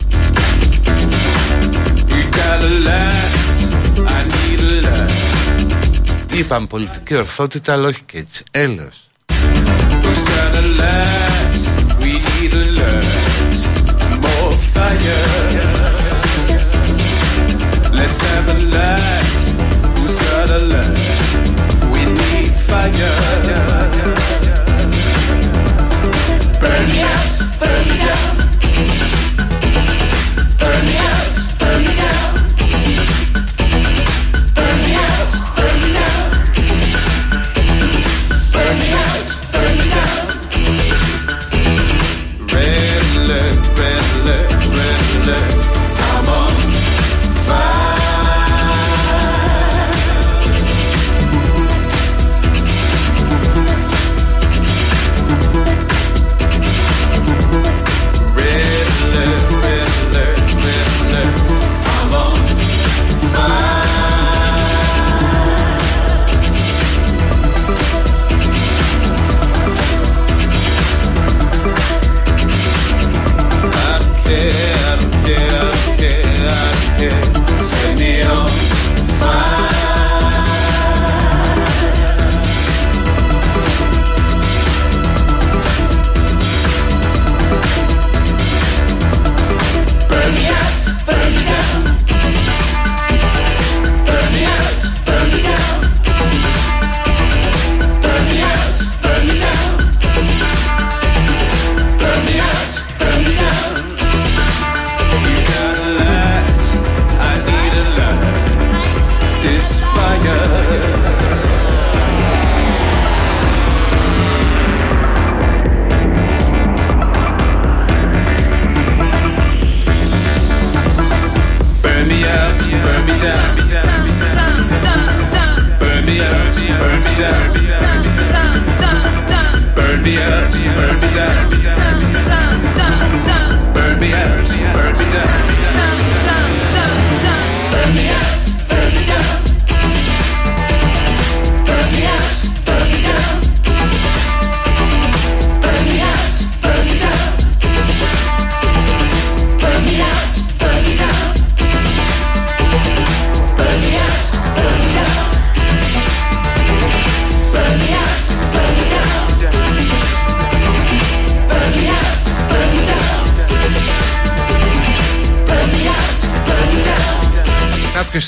Είπαμε 6.33 6.67
πολιτική 6.67 7.15
ορθότητα 7.15 7.73
αλλά 7.73 7.87
όχι 7.87 8.03
και 8.03 8.17
έτσι. 8.17 8.43
Έλεος. 8.51 9.01
Let's 17.99 18.21
have 18.21 18.49
a 18.55 18.57
laugh 18.73 19.26
fire. 22.93 23.36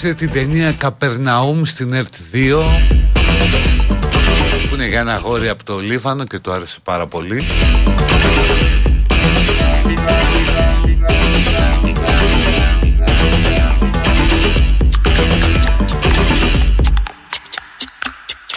δημοσίευσε 0.02 0.14
την 0.14 0.32
ταινία 0.32 0.72
Καπερναούμ 0.72 1.64
στην 1.64 1.94
ΕΡΤ2 1.94 2.62
που 4.70 4.76
είναι 4.76 4.88
για 4.88 5.00
ένα 5.00 5.18
γόρι 5.18 5.50
από 5.50 5.64
το 5.64 5.80
Λίβανο 5.80 6.26
και 6.26 6.40
το 6.40 6.52
άρεσε 6.52 6.80
πάρα 6.84 7.08
πολύ. 7.08 7.44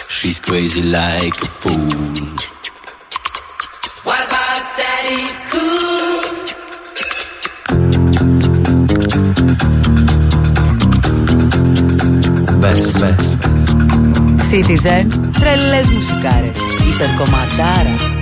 She's 0.07 0.39
crazy 0.39 0.83
like 0.97 1.37
a 1.41 1.51
fool. 1.59 2.52
Best, 12.63 12.97
best. 13.01 13.31
Citizen, 14.51 15.05
τρελές 15.39 15.85
μουσικάρες, 15.95 16.59
υπερκομματάρα. 16.93 18.12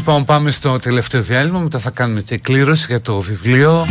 Λοιπόν 0.00 0.24
πάμε 0.24 0.50
στο 0.50 0.78
τελευταίο 0.78 1.22
διάλειμμα. 1.22 1.58
Μετά 1.58 1.78
θα 1.78 1.90
κάνουμε 1.90 2.20
και 2.20 2.36
κλήρωση 2.38 2.86
για 2.88 3.00
το 3.00 3.20
βιβλίο. 3.20 3.86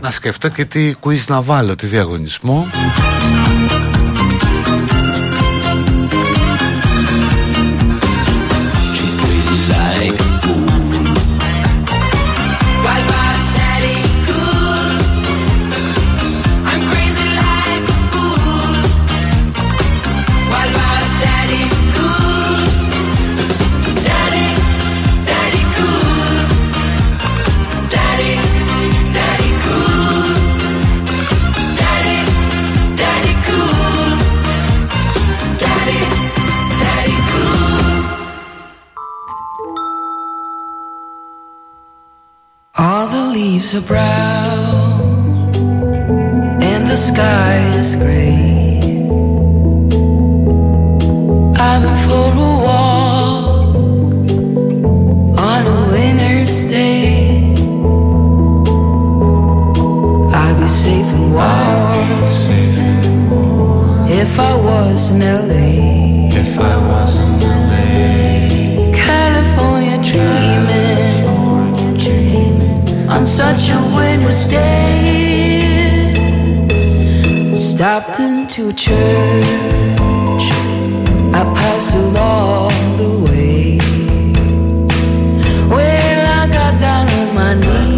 Να 0.00 0.10
σκεφτώ 0.10 0.48
και 0.48 0.64
τι 0.64 0.94
quiz 1.04 1.24
να 1.28 1.42
βάλω, 1.42 1.74
τι 1.74 1.86
διαγωνισμό 1.86 2.66
leaves 43.66 43.74
are 43.74 43.86
brown 43.86 45.54
and 46.62 46.86
the 46.86 46.96
sky 46.96 47.56
is 47.74 47.96
gray. 47.96 48.78
I'm 51.56 51.82
for 52.04 52.30
a 52.32 52.52
walk 52.66 53.76
on 55.38 55.66
a 55.66 55.90
winter's 55.90 56.64
day. 56.66 57.54
I'd 60.32 60.56
be 60.60 60.68
safe 60.68 61.10
and 61.16 61.34
warm 61.34 62.22
if 64.08 64.38
I 64.38 64.54
was 64.54 65.10
in 65.10 65.20
LA. 65.20 66.28
If 66.28 66.58
I 66.58 66.76
was 66.76 67.18
in 67.20 67.38
LA. 67.40 67.55
Such 73.26 73.70
a 73.70 73.80
winter's 73.94 74.46
day. 74.46 76.14
Stopped 77.54 78.20
into 78.20 78.72
church, 78.72 79.44
I 81.34 81.42
passed 81.54 81.96
along 81.96 82.72
the 82.98 83.18
way. 83.28 83.78
Well, 85.68 86.26
I 86.40 86.46
got 86.46 86.80
down 86.80 87.08
on 87.08 87.34
my 87.34 87.54
knees 87.54 87.95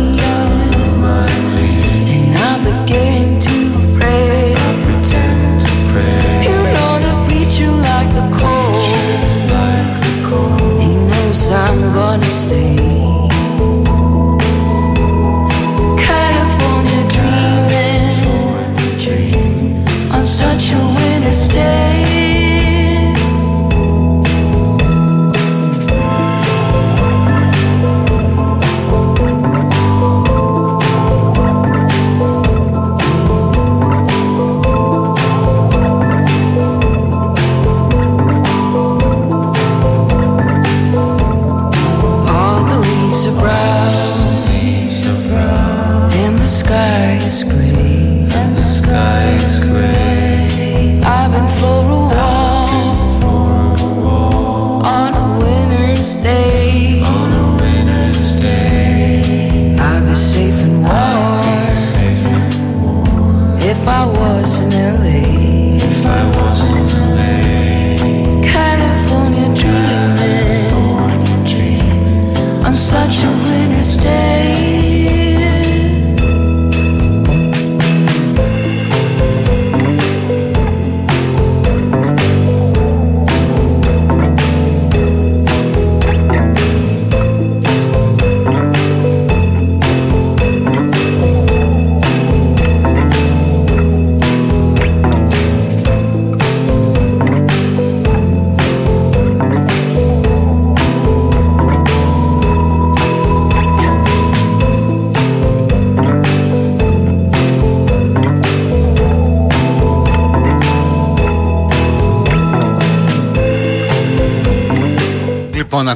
day. 21.59 21.98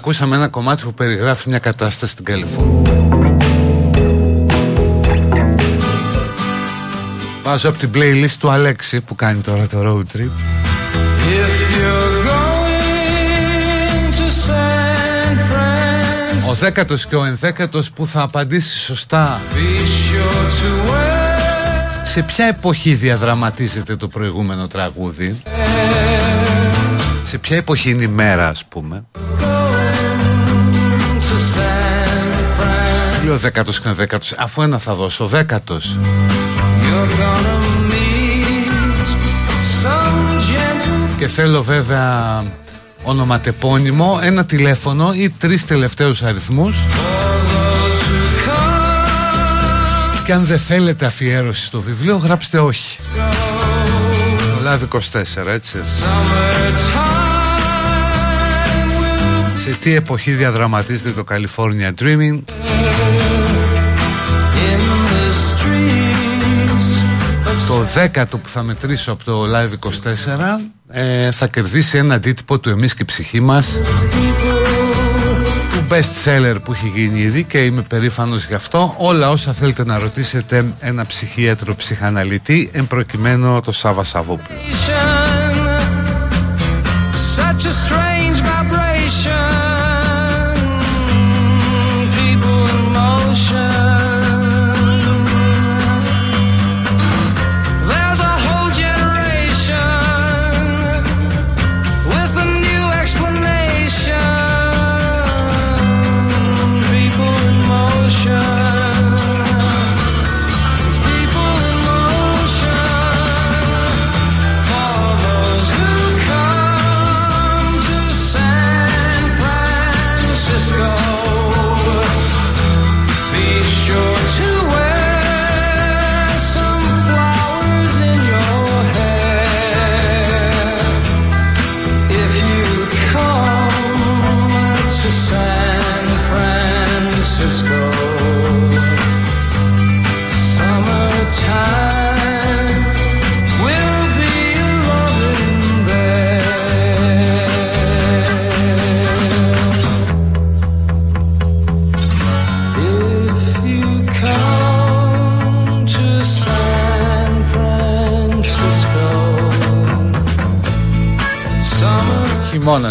Ακούσαμε 0.03 0.37
ένα 0.37 0.49
κομμάτι 0.49 0.83
που 0.83 0.95
περιγράφει 0.95 1.49
μια 1.49 1.59
κατάσταση 1.59 2.13
στην 2.13 2.25
Καλιφόρνια. 2.25 3.37
Βάζω 7.43 7.69
από 7.69 7.79
την 7.79 7.91
playlist 7.95 8.37
του 8.39 8.51
Αλέξη 8.51 9.01
που 9.01 9.15
κάνει 9.15 9.41
τώρα 9.41 9.67
το 9.67 9.79
road 9.83 10.17
trip. 10.17 10.21
If 10.21 11.53
you're 11.77 12.19
going 12.31 12.83
to 14.19 14.27
San 14.47 15.37
Francisco, 15.51 16.51
Ο 16.51 16.55
δέκατος 16.55 17.07
και 17.07 17.17
ο 17.17 17.25
ενδέκατος 17.25 17.91
που 17.91 18.07
θα 18.07 18.23
απαντήσει 18.23 18.79
σωστά 18.79 19.41
be 19.55 19.57
sure 19.57 20.49
to 20.61 20.91
wear 20.91 21.23
σε 22.03 22.23
ποια 22.23 22.45
εποχή 22.45 22.95
διαδραματίζεται 22.95 23.97
το 23.97 24.09
προηγούμενο 24.09 24.67
τραγούδι; 24.67 25.43
σε 27.25 27.39
ποια 27.39 27.57
εποχή 27.57 27.91
είναι 27.91 28.03
η 28.03 28.07
μέρα 28.07 28.49
ας 28.49 28.65
πούμε; 28.65 29.05
to 29.15 29.21
San 29.21 29.42
Fran. 29.42 29.42
Λέω 33.25 33.37
δέκατος 33.37 33.81
και 33.81 33.89
ο 33.89 33.95
δέκατος. 33.95 34.35
Αφού 34.39 34.63
ένα 34.63 34.79
θα 34.79 34.95
δώσω 34.95 35.27
Δέκατος. 35.27 35.99
You're 36.03 37.09
gonna 37.21 37.57
meet 37.91 38.69
some 39.83 40.41
gentle 40.41 41.19
Και 41.19 41.27
θέλω 41.27 41.63
βέβαια 41.63 42.45
ονοματεπώνυμο 43.03 44.19
Ένα 44.23 44.45
τηλέφωνο 44.45 45.13
ή 45.15 45.31
τρεις 45.31 45.65
τελευταίους 45.65 46.23
αριθμούς. 46.23 46.77
For 46.77 47.53
those 47.53 48.03
who 48.09 48.51
come. 48.51 50.25
Και 50.25 50.33
αν 50.33 50.45
δεν 50.45 50.59
θέλετε 50.59 51.07
αφιέρωση 51.07 51.65
στο 51.65 51.81
βιβλίο 51.81 52.17
Γράψτε 52.17 52.59
όχι. 52.59 52.97
Το 54.63 54.71
Live 54.71 54.89
24 55.45 55.47
έτσι. 55.47 55.79
Summertime. 56.01 57.13
will 57.13 57.22
Σε 59.65 59.71
τι 59.71 59.95
εποχή 59.95 60.33
διαδραματίζεται 60.33 61.11
το 61.11 61.25
California 61.31 62.03
Dreaming. 62.03 62.41
In 64.55 64.81
the 65.11 65.29
streets 65.49 66.91
of 67.47 67.67
Το 67.69 67.83
δέκατο 67.95 68.39
που 68.39 68.49
θα 68.49 68.63
μετρήσω 68.63 69.13
από 69.13 69.25
το 69.25 69.45
Live 69.45 69.71
24 69.89 70.61
ε, 70.89 71.31
θα 71.31 71.47
κερδίσει 71.47 71.99
ένα 71.99 72.15
αντίτυπο 72.15 72.59
του 72.59 72.69
Εμείς 72.69 72.95
και 72.95 73.03
η 73.03 73.05
ψυχή 73.05 73.41
μας 73.41 73.81
του 75.73 75.87
best 75.91 76.25
seller 76.25 76.57
που 76.65 76.73
έχει 76.73 76.93
γίνει 76.95 77.21
ήδη 77.21 77.45
και 77.45 77.65
είμαι 77.65 77.83
περήφανος 77.83 78.47
γι' 78.47 78.55
αυτό. 78.55 78.95
Όλα 78.99 79.31
όσα 79.31 79.53
θέλετε 79.53 79.85
να 79.85 79.99
ρωτήσετε 79.99 80.65
ένα 80.81 81.07
ψυχίατρο 81.07 81.75
ψυχαναλυτή 81.75 82.71
εν 82.73 82.87
προκειμένου 82.87 83.61
το 83.61 83.73
Σάβα 83.73 84.05
Σαββόπουλο 84.05 84.59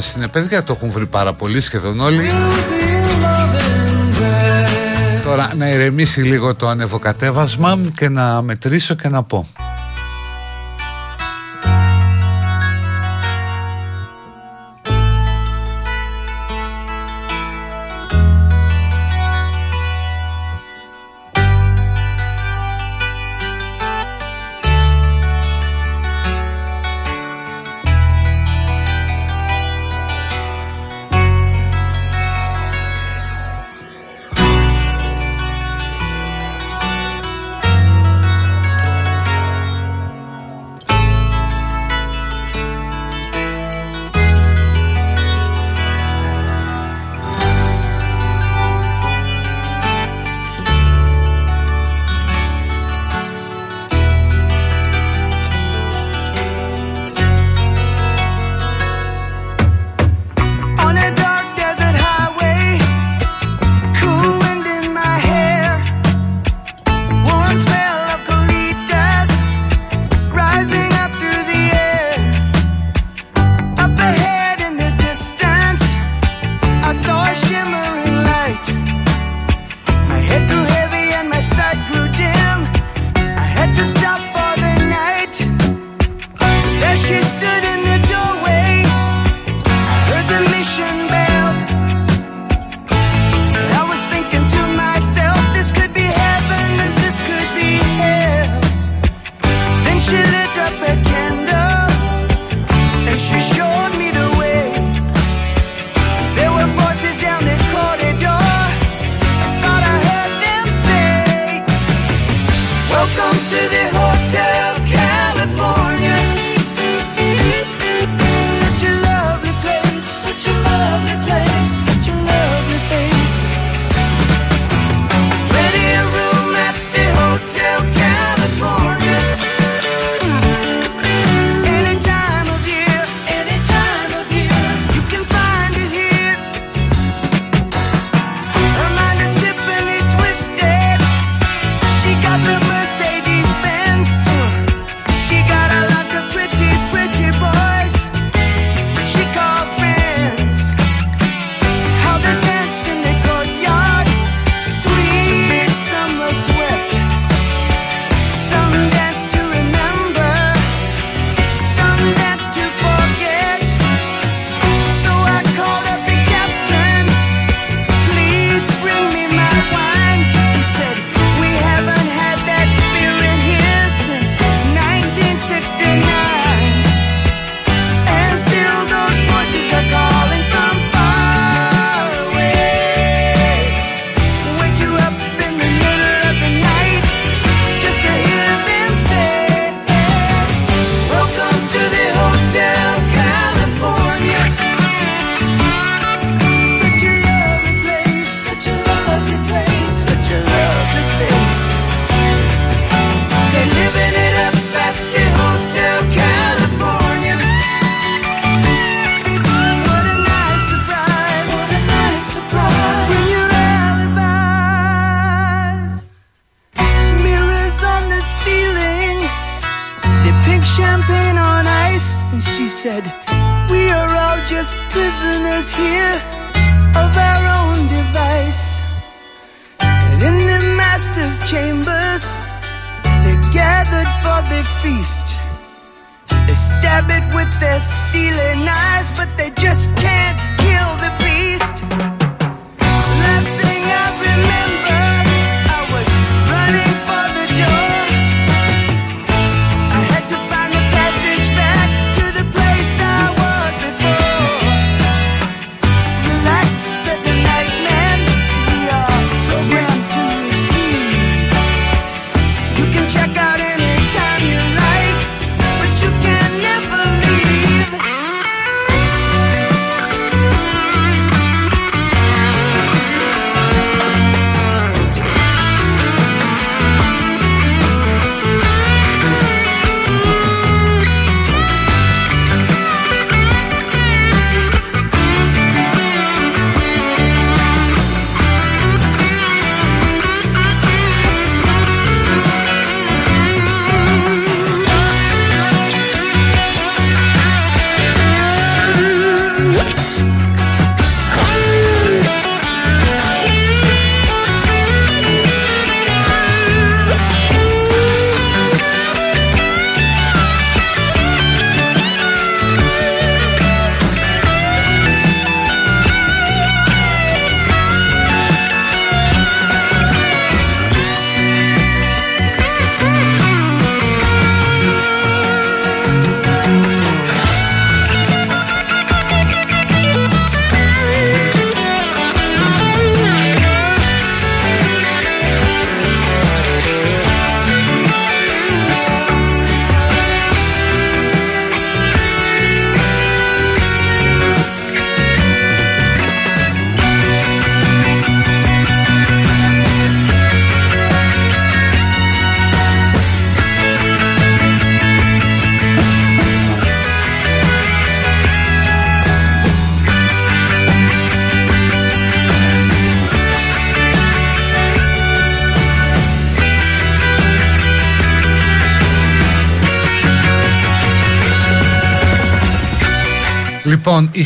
Χειμώνα 0.02 0.18
είναι 0.18 0.28
παιδιά 0.28 0.64
το 0.64 0.73
έχουν 0.73 0.90
βρει 0.90 1.06
πάρα 1.06 1.34
πολύ 1.34 1.60
σχεδόν 1.60 1.99
όλοι 1.99 2.18
will 2.18 2.72
be 2.72 3.23
loving 3.23 4.15
there. 4.19 5.23
Τώρα 5.23 5.52
να 5.56 5.69
ηρεμήσει 5.69 6.22
λίγο 6.22 6.56
το 6.56 6.68
ανεβοκατέβασμα 6.68 7.80
και 7.95 8.10
να 8.10 8.41
μετρήσω 8.41 8.95
και 8.95 9.07
να 9.07 9.23
πω 9.23 9.48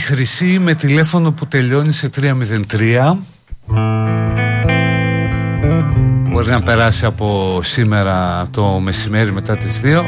Χρυσή 0.08 0.60
με 0.60 0.74
τηλέφωνο 0.74 1.32
που 1.32 1.48
τελειώνει 1.48 1.92
σε 1.92 2.10
303 2.22 3.16
Μπορεί 6.30 6.50
να 6.50 6.62
περάσει 6.62 7.06
από 7.06 7.60
σήμερα 7.64 8.48
το 8.52 8.64
μεσημέρι 8.64 9.32
μετά 9.32 9.58
τις 9.58 9.82
2 9.84 10.04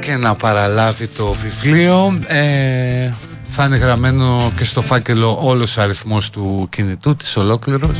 Και 0.00 0.16
να 0.16 0.34
παραλάβει 0.34 1.06
το 1.06 1.32
βιβλίο. 1.32 2.18
Ε, 2.26 3.10
Θα 3.48 3.64
είναι 3.64 3.76
γραμμένο 3.76 4.52
και 4.56 4.64
στο 4.64 4.82
φάκελο 4.82 5.38
όλος 5.42 5.76
ο 5.76 5.80
αριθμός 5.82 6.30
του 6.30 6.66
κινητού 6.70 7.16
της 7.16 7.36
ολόκληρος. 7.36 7.98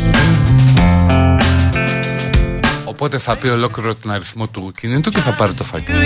Οπότε 2.84 3.18
θα 3.18 3.36
πει 3.36 3.48
ολόκληρο 3.48 3.94
τον 3.94 4.10
αριθμό 4.10 4.46
του 4.46 4.72
κινητού 4.80 5.10
και 5.10 5.20
θα 5.20 5.30
πάρει 5.30 5.52
το 5.52 5.64
φάκελο 5.64 5.98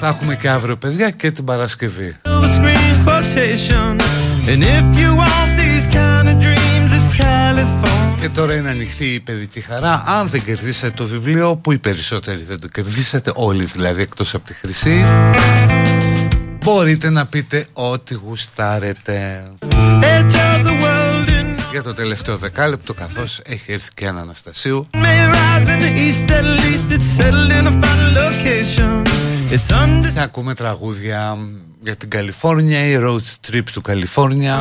θα 0.00 0.08
έχουμε 0.08 0.36
και 0.36 0.48
αύριο 0.48 0.76
παιδιά 0.76 1.10
και 1.10 1.30
την 1.30 1.44
Παρασκευή 1.44 2.16
Και 8.20 8.28
τώρα 8.28 8.54
είναι 8.54 8.68
ανοιχτή 8.68 9.04
η 9.04 9.20
παιδική 9.20 9.60
χαρά. 9.60 10.02
Αν 10.06 10.28
δεν 10.28 10.44
κερδίσετε 10.44 10.92
το 10.96 11.04
βιβλίο, 11.04 11.56
που 11.56 11.72
οι 11.72 11.78
περισσότεροι 11.78 12.42
δεν 12.48 12.60
το 12.60 12.68
κερδίσατε, 12.68 13.32
όλοι 13.34 13.64
δηλαδή 13.64 14.02
εκτός 14.02 14.34
από 14.34 14.46
τη 14.46 14.54
χρυσή, 14.54 15.04
μπορείτε 16.64 17.10
να 17.10 17.26
πείτε 17.26 17.66
ό,τι 17.72 18.14
γουστάρετε. 18.14 19.42
Για 21.70 21.82
το 21.82 21.94
τελευταίο 21.94 22.36
δεκάλεπτο, 22.36 22.94
καθώς 22.94 23.40
έχει 23.44 23.72
έρθει 23.72 23.90
και 23.94 24.06
ένα 24.06 24.20
Αναστασίου, 24.20 24.86
θα 30.10 30.22
ακούμε 30.22 30.54
τραγούδια 30.54 31.38
για 31.82 31.96
την 31.96 32.10
Καλιφόρνια, 32.10 32.86
η 32.86 32.98
road 33.00 33.50
trip 33.50 33.62
του 33.72 33.80
Καλιφόρνια. 33.80 34.60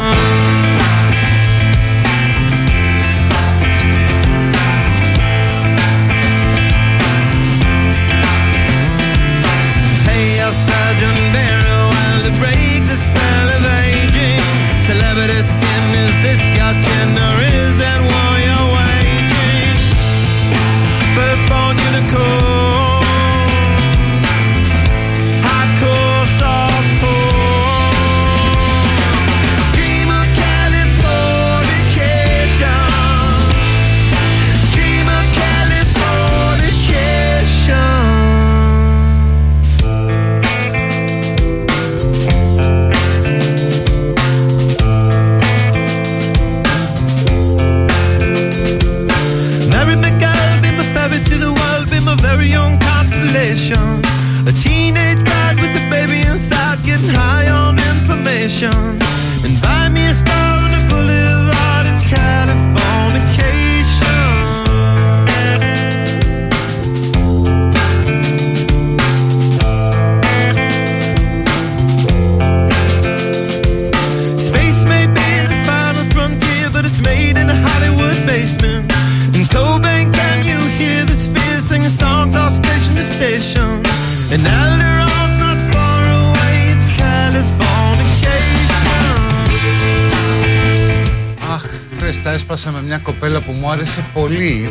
Πολύ. 94.29 94.69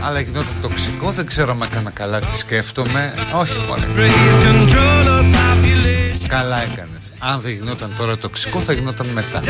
Αλλά 0.00 0.20
γινόταν 0.20 0.54
τοξικό 0.62 1.10
δεν 1.10 1.26
ξέρω 1.26 1.52
αν 1.52 1.62
έκανα 1.62 1.90
καλά 1.90 2.20
τι 2.20 2.36
σκέφτομαι. 2.36 3.14
Όχι 3.34 3.52
μόνο 3.68 3.82
καλά 6.28 6.62
έκανες. 6.62 7.12
Αν 7.18 7.40
δεν 7.40 7.52
γινόταν 7.52 7.94
τώρα 7.98 8.18
τοξικό 8.18 8.60
θα 8.60 8.72
γινόταν 8.72 9.06
μετά. 9.06 9.42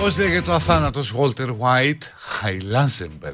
Πώς 0.00 0.18
λέγεται 0.18 0.50
ο 0.50 0.54
αθάνατος 0.54 1.14
Walter 1.18 1.46
White; 1.46 2.02
Χαϊλάζεμπεργκ 2.18 3.27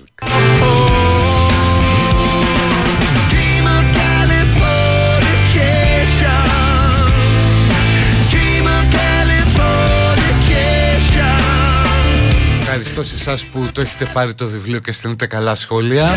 ευχαριστώ 12.97 13.25
σε 13.25 13.31
εσάς 13.31 13.45
που 13.45 13.69
το 13.73 13.81
έχετε 13.81 14.05
πάρει 14.05 14.35
το 14.35 14.47
βιβλίο 14.47 14.79
και 14.79 14.93
στέλνετε 14.93 15.27
καλά 15.27 15.55
σχόλια. 15.55 16.09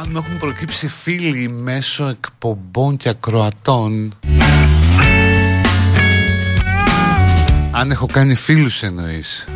Αν 0.00 0.08
μου 0.10 0.16
έχουν 0.24 0.38
προκύψει 0.38 0.88
φίλοι 0.88 1.48
μέσω 1.48 2.06
εκπομπών 2.06 2.96
και 2.96 3.08
ακροατών 3.08 4.14
Αν 7.70 7.90
έχω 7.90 8.06
κάνει 8.06 8.34
φίλους 8.34 8.82
εννοείς 8.82 9.46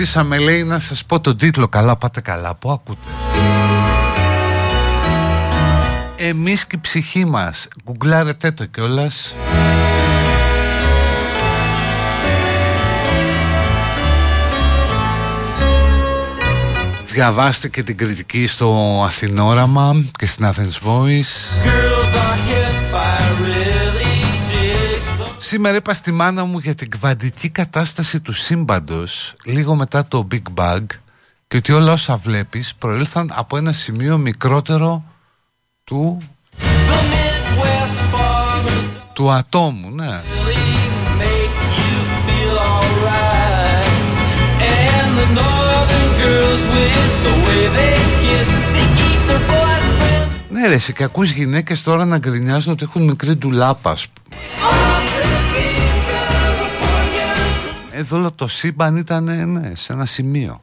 κερδίσαμε 0.00 0.38
λέει 0.38 0.64
να 0.64 0.78
σας 0.78 1.04
πω 1.04 1.20
τον 1.20 1.36
τίτλο. 1.36 1.68
Καλά 1.68 1.96
πάτε 1.96 2.20
καλά 2.20 2.54
Πού 2.54 2.70
ακούτε. 2.70 3.08
Εμείς 6.16 6.66
και 6.66 6.76
η 6.76 6.80
ψυχή 6.80 7.24
μας. 7.24 7.68
Γκουγκλάρετε 7.84 8.50
το 8.50 8.64
κιόλας. 8.64 9.34
Διαβάστε 17.04 17.68
και 17.68 17.82
την 17.82 17.96
κριτική 17.96 18.46
στο 18.46 19.02
Αθηνόραμα 19.06 20.04
και 20.18 20.26
στην 20.26 20.46
Athens 20.46 20.88
Voice 20.88 22.59
Σήμερα 25.50 25.76
είπα 25.76 25.94
στη 25.94 26.12
μάνα 26.12 26.44
μου 26.44 26.58
για 26.58 26.74
την 26.74 26.90
κβαντική 26.90 27.48
κατάσταση 27.48 28.20
του 28.20 28.32
σύμπαντος 28.32 29.34
λίγο 29.44 29.74
μετά 29.74 30.06
το 30.06 30.28
Big 30.30 30.42
Bang 30.54 30.84
και 31.48 31.56
ότι 31.56 31.72
όλα 31.72 31.92
όσα 31.92 32.16
βλέπεις 32.16 32.74
προήλθαν 32.74 33.32
από 33.34 33.56
ένα 33.56 33.72
σημείο 33.72 34.18
μικρότερο 34.18 35.04
του 35.84 36.18
του 39.12 39.30
ατόμου, 39.30 39.90
ναι. 39.90 40.22
Ναι 50.50 50.66
ρε, 50.66 50.78
σε 50.78 50.92
κακούς 50.92 51.30
γυναίκες 51.30 51.82
τώρα 51.82 52.04
να 52.04 52.18
γκρινιάζουν 52.18 52.72
ότι 52.72 52.84
έχουν 52.84 53.02
μικρή 53.02 53.36
ντουλάπα 53.36 53.90
ας 53.90 54.08
πούμε. 54.08 54.20
Εδώ 58.00 58.16
όλο 58.16 58.32
το 58.32 58.46
σύμπαν 58.46 58.96
ήταν 58.96 59.24
ναι, 59.24 59.72
σε 59.74 59.92
ένα 59.92 60.04
σημείο. 60.04 60.60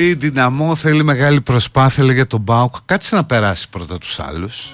Καλή 0.00 0.14
δυναμό, 0.14 0.74
θέλει 0.74 1.04
μεγάλη 1.04 1.40
προσπάθεια 1.40 2.04
για 2.04 2.26
τον 2.26 2.40
Μπάουκ. 2.40 2.74
Κάτσε 2.84 3.14
να 3.14 3.24
περάσει 3.24 3.68
πρώτα 3.68 3.98
τους 3.98 4.20
άλλους. 4.20 4.72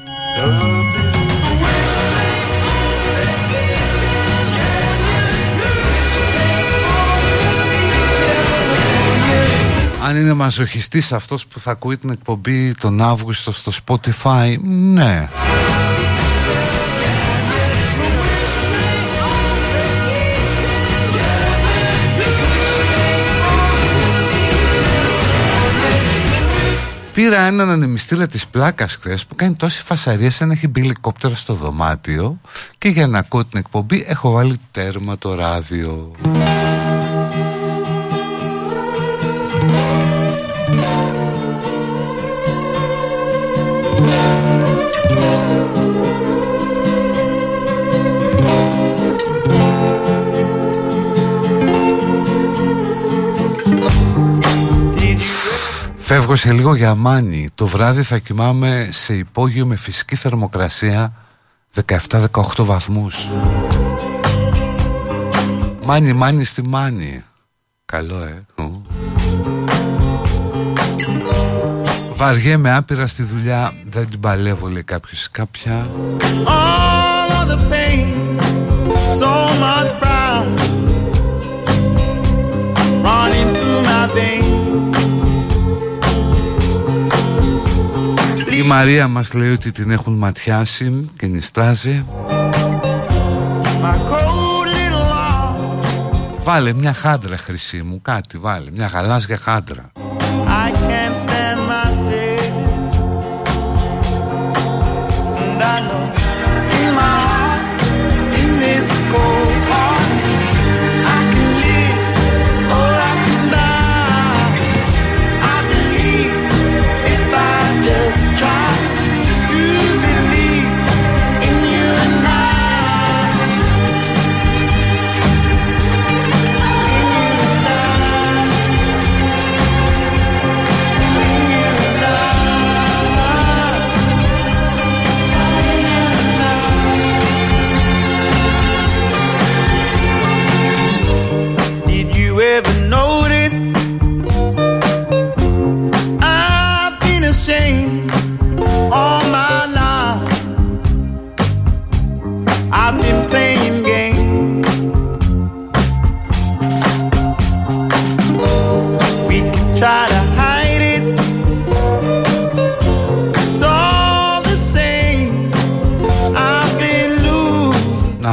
Αν 10.04 10.16
είναι 10.16 10.32
μαζοχιστής 10.32 11.12
αυτός 11.12 11.46
που 11.46 11.60
θα 11.60 11.70
ακούει 11.70 11.96
την 11.96 12.10
εκπομπή 12.10 12.74
τον 12.74 13.00
Αύγουστο 13.00 13.52
στο 13.52 13.72
Spotify, 13.84 14.56
ναι. 14.62 15.28
Πήρα 27.16 27.40
έναν 27.40 27.70
ανεμιστήρα 27.70 28.26
της 28.26 28.46
πλάκας 28.46 28.94
χθες 28.94 29.26
που 29.26 29.34
κάνει 29.34 29.54
τόση 29.54 29.82
φασαρία 29.82 30.30
σαν 30.30 30.48
να 30.48 30.54
έχει 30.54 30.68
μπει 30.68 30.80
ελικόπτερα 30.80 31.34
στο 31.34 31.54
δωμάτιο 31.54 32.40
και 32.78 32.88
για 32.88 33.06
να 33.06 33.18
ακούω 33.18 33.44
την 33.44 33.58
εκπομπή 33.58 34.04
έχω 34.08 34.30
βάλει 34.30 34.60
τέρμα 34.70 35.18
το 35.18 35.34
ράδιο. 35.34 36.10
Φεύγω 56.08 56.36
σε 56.36 56.52
λίγο 56.52 56.74
για 56.74 56.94
μάνι. 56.94 57.48
Το 57.54 57.66
βράδυ 57.66 58.02
θα 58.02 58.18
κοιμάμαι 58.18 58.88
σε 58.92 59.14
υπόγειο 59.14 59.66
με 59.66 59.76
φυσική 59.76 60.16
θερμοκρασία 60.16 61.12
17-18 61.86 61.94
βαθμούς. 62.56 63.28
Μάνι, 65.84 66.12
μάνι 66.12 66.44
στη 66.44 66.62
μάνι. 66.62 67.24
Καλό, 67.84 68.22
ε. 68.22 68.44
Βαριέμαι 72.14 72.74
άπειρα 72.76 73.06
στη 73.06 73.22
δουλειά, 73.22 73.72
δεν 73.90 74.08
την 74.08 74.20
παλεύω, 74.20 74.68
λέει 74.68 74.82
κάποιος 74.82 75.28
κάποια. 75.30 75.90
All 76.44 77.30
of 77.40 77.48
the 77.48 77.58
pain, 77.72 78.06
so 79.20 79.32
much 79.62 79.90
pride, 80.00 80.58
running 83.06 83.48
through 83.58 83.82
my 83.88 84.06
veins. 84.14 84.45
Μαρία 88.66 89.08
μας 89.08 89.34
λέει 89.34 89.52
ότι 89.52 89.70
την 89.72 89.90
έχουν 89.90 90.14
ματιάσει 90.14 91.10
και 91.16 91.26
νιστάζει. 91.26 92.04
Βάλε 96.38 96.72
μια 96.72 96.92
χάντρα 96.92 97.38
χρυσή 97.38 97.82
μου 97.82 98.00
κάτι 98.02 98.38
βάλε 98.38 98.70
Μια 98.70 98.86
γαλάζια 98.86 99.36
χάντρα 99.36 99.92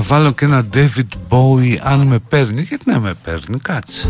βάλω 0.03 0.31
και 0.31 0.45
ένα 0.45 0.67
David 0.73 1.07
Bowie 1.29 1.77
αν 1.81 1.99
με 1.99 2.19
παίρνει. 2.19 2.61
Γιατί 2.61 2.91
να 2.91 2.99
με 2.99 3.13
παίρνει 3.23 3.59
κάτσε. 3.59 4.09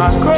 I 0.00 0.12
know 0.20 0.37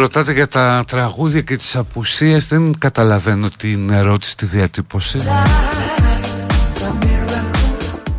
ρωτάτε 0.00 0.32
για 0.32 0.46
τα 0.46 0.84
τραγούδια 0.86 1.40
και 1.40 1.56
τις 1.56 1.76
απουσίες 1.76 2.46
δεν 2.46 2.78
καταλαβαίνω 2.78 3.48
την 3.58 3.90
ερώτηση, 3.90 4.36
τη 4.36 4.46
διατύπωση. 4.46 5.18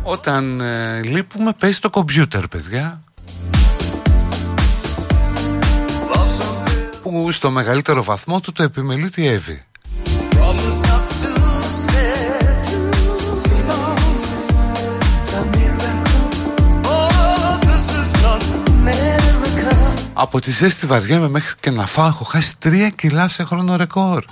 Όταν 0.02 0.60
ε, 0.60 1.00
λείπουμε 1.02 1.52
παίζει 1.58 1.78
το 1.78 1.90
κομπιούτερ 1.90 2.48
παιδιά 2.48 3.02
Που 7.02 7.32
στο 7.32 7.50
μεγαλύτερο 7.50 8.02
βαθμό 8.02 8.40
του 8.40 8.52
το 8.52 8.62
επιμελεί 8.62 9.10
τη 9.10 9.26
Εύη 9.26 9.62
Από 20.12 20.40
τη 20.40 20.50
ζέστη 20.50 20.86
βαριέμαι 20.86 21.28
μέχρι 21.28 21.54
και 21.60 21.70
να 21.70 21.86
φάω. 21.86 22.06
Έχω 22.06 22.24
χάσει 22.24 22.58
τρία 22.58 22.88
κιλά 22.88 23.28
σε 23.28 23.44
χρόνο 23.44 23.76
ρεκόρ. 23.76 24.24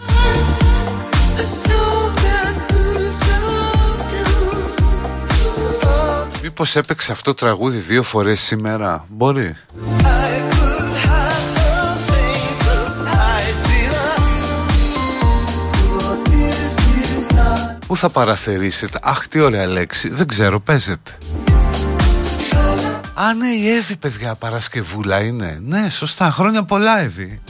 Μήπως 6.42 6.76
έπαιξε 6.76 7.12
αυτό 7.12 7.34
το 7.34 7.44
τραγούδι 7.44 7.78
δύο 7.78 8.02
φορές 8.02 8.40
σήμερα; 8.40 9.04
Μπορεί. 9.08 9.56
Πού 17.86 17.96
θα 17.96 18.10
παραθερήσετε; 18.10 18.98
Αχ 19.02 19.28
τι 19.28 19.40
ωραία 19.40 19.66
λέξη. 19.66 20.08
Δεν 20.08 20.26
ξέρω 20.26 20.60
παίζετε 20.60 21.18
Α 23.22 23.34
ναι 23.34 23.46
η 23.46 23.68
Εύη 23.68 23.96
παιδιά 23.96 24.34
Παρασκευούλα 24.34 25.20
είναι. 25.20 25.58
Ναι 25.62 25.88
σωστά 25.90 26.30
χρόνια 26.30 26.64
πολλά 26.64 27.00
Εύη 27.00 27.40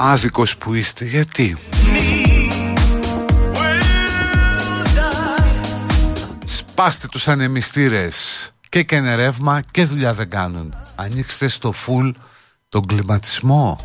Άδικος 0.00 0.56
που 0.56 0.74
είστε, 0.74 1.04
γιατί; 1.04 1.56
Σπάστε 6.44 7.06
τους 7.06 7.28
ανεμιστήρες. 7.28 8.50
Και 8.68 8.82
καίνε 8.82 9.14
ρεύμα 9.14 9.60
και 9.70 9.84
δουλειά 9.84 10.14
δεν 10.14 10.30
κάνουν. 10.30 10.74
Ανοίξτε 10.94 11.48
στο 11.48 11.72
φουλ 11.72 12.10
τον 12.68 12.82
κλιματισμό. 12.86 13.80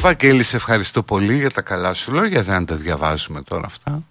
Βαγγέλη, 0.00 0.42
σε 0.42 0.56
ευχαριστώ 0.56 1.02
πολύ 1.02 1.36
για 1.36 1.50
τα 1.50 1.62
καλά 1.62 1.94
σου 1.94 2.12
λόγια. 2.12 2.42
Δεν 2.42 2.64
τα 2.64 2.74
διαβάζουμε 2.74 3.42
τώρα 3.42 3.66
αυτά 3.66 4.02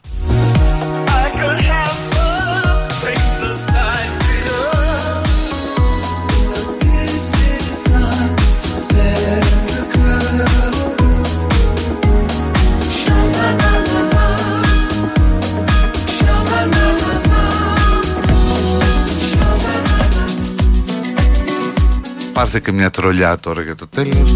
Πάρτε 22.43 22.59
και 22.59 22.71
μια 22.71 22.89
τρολιά 22.89 23.37
τώρα 23.37 23.61
για 23.61 23.75
το 23.75 23.87
τέλος 23.87 24.35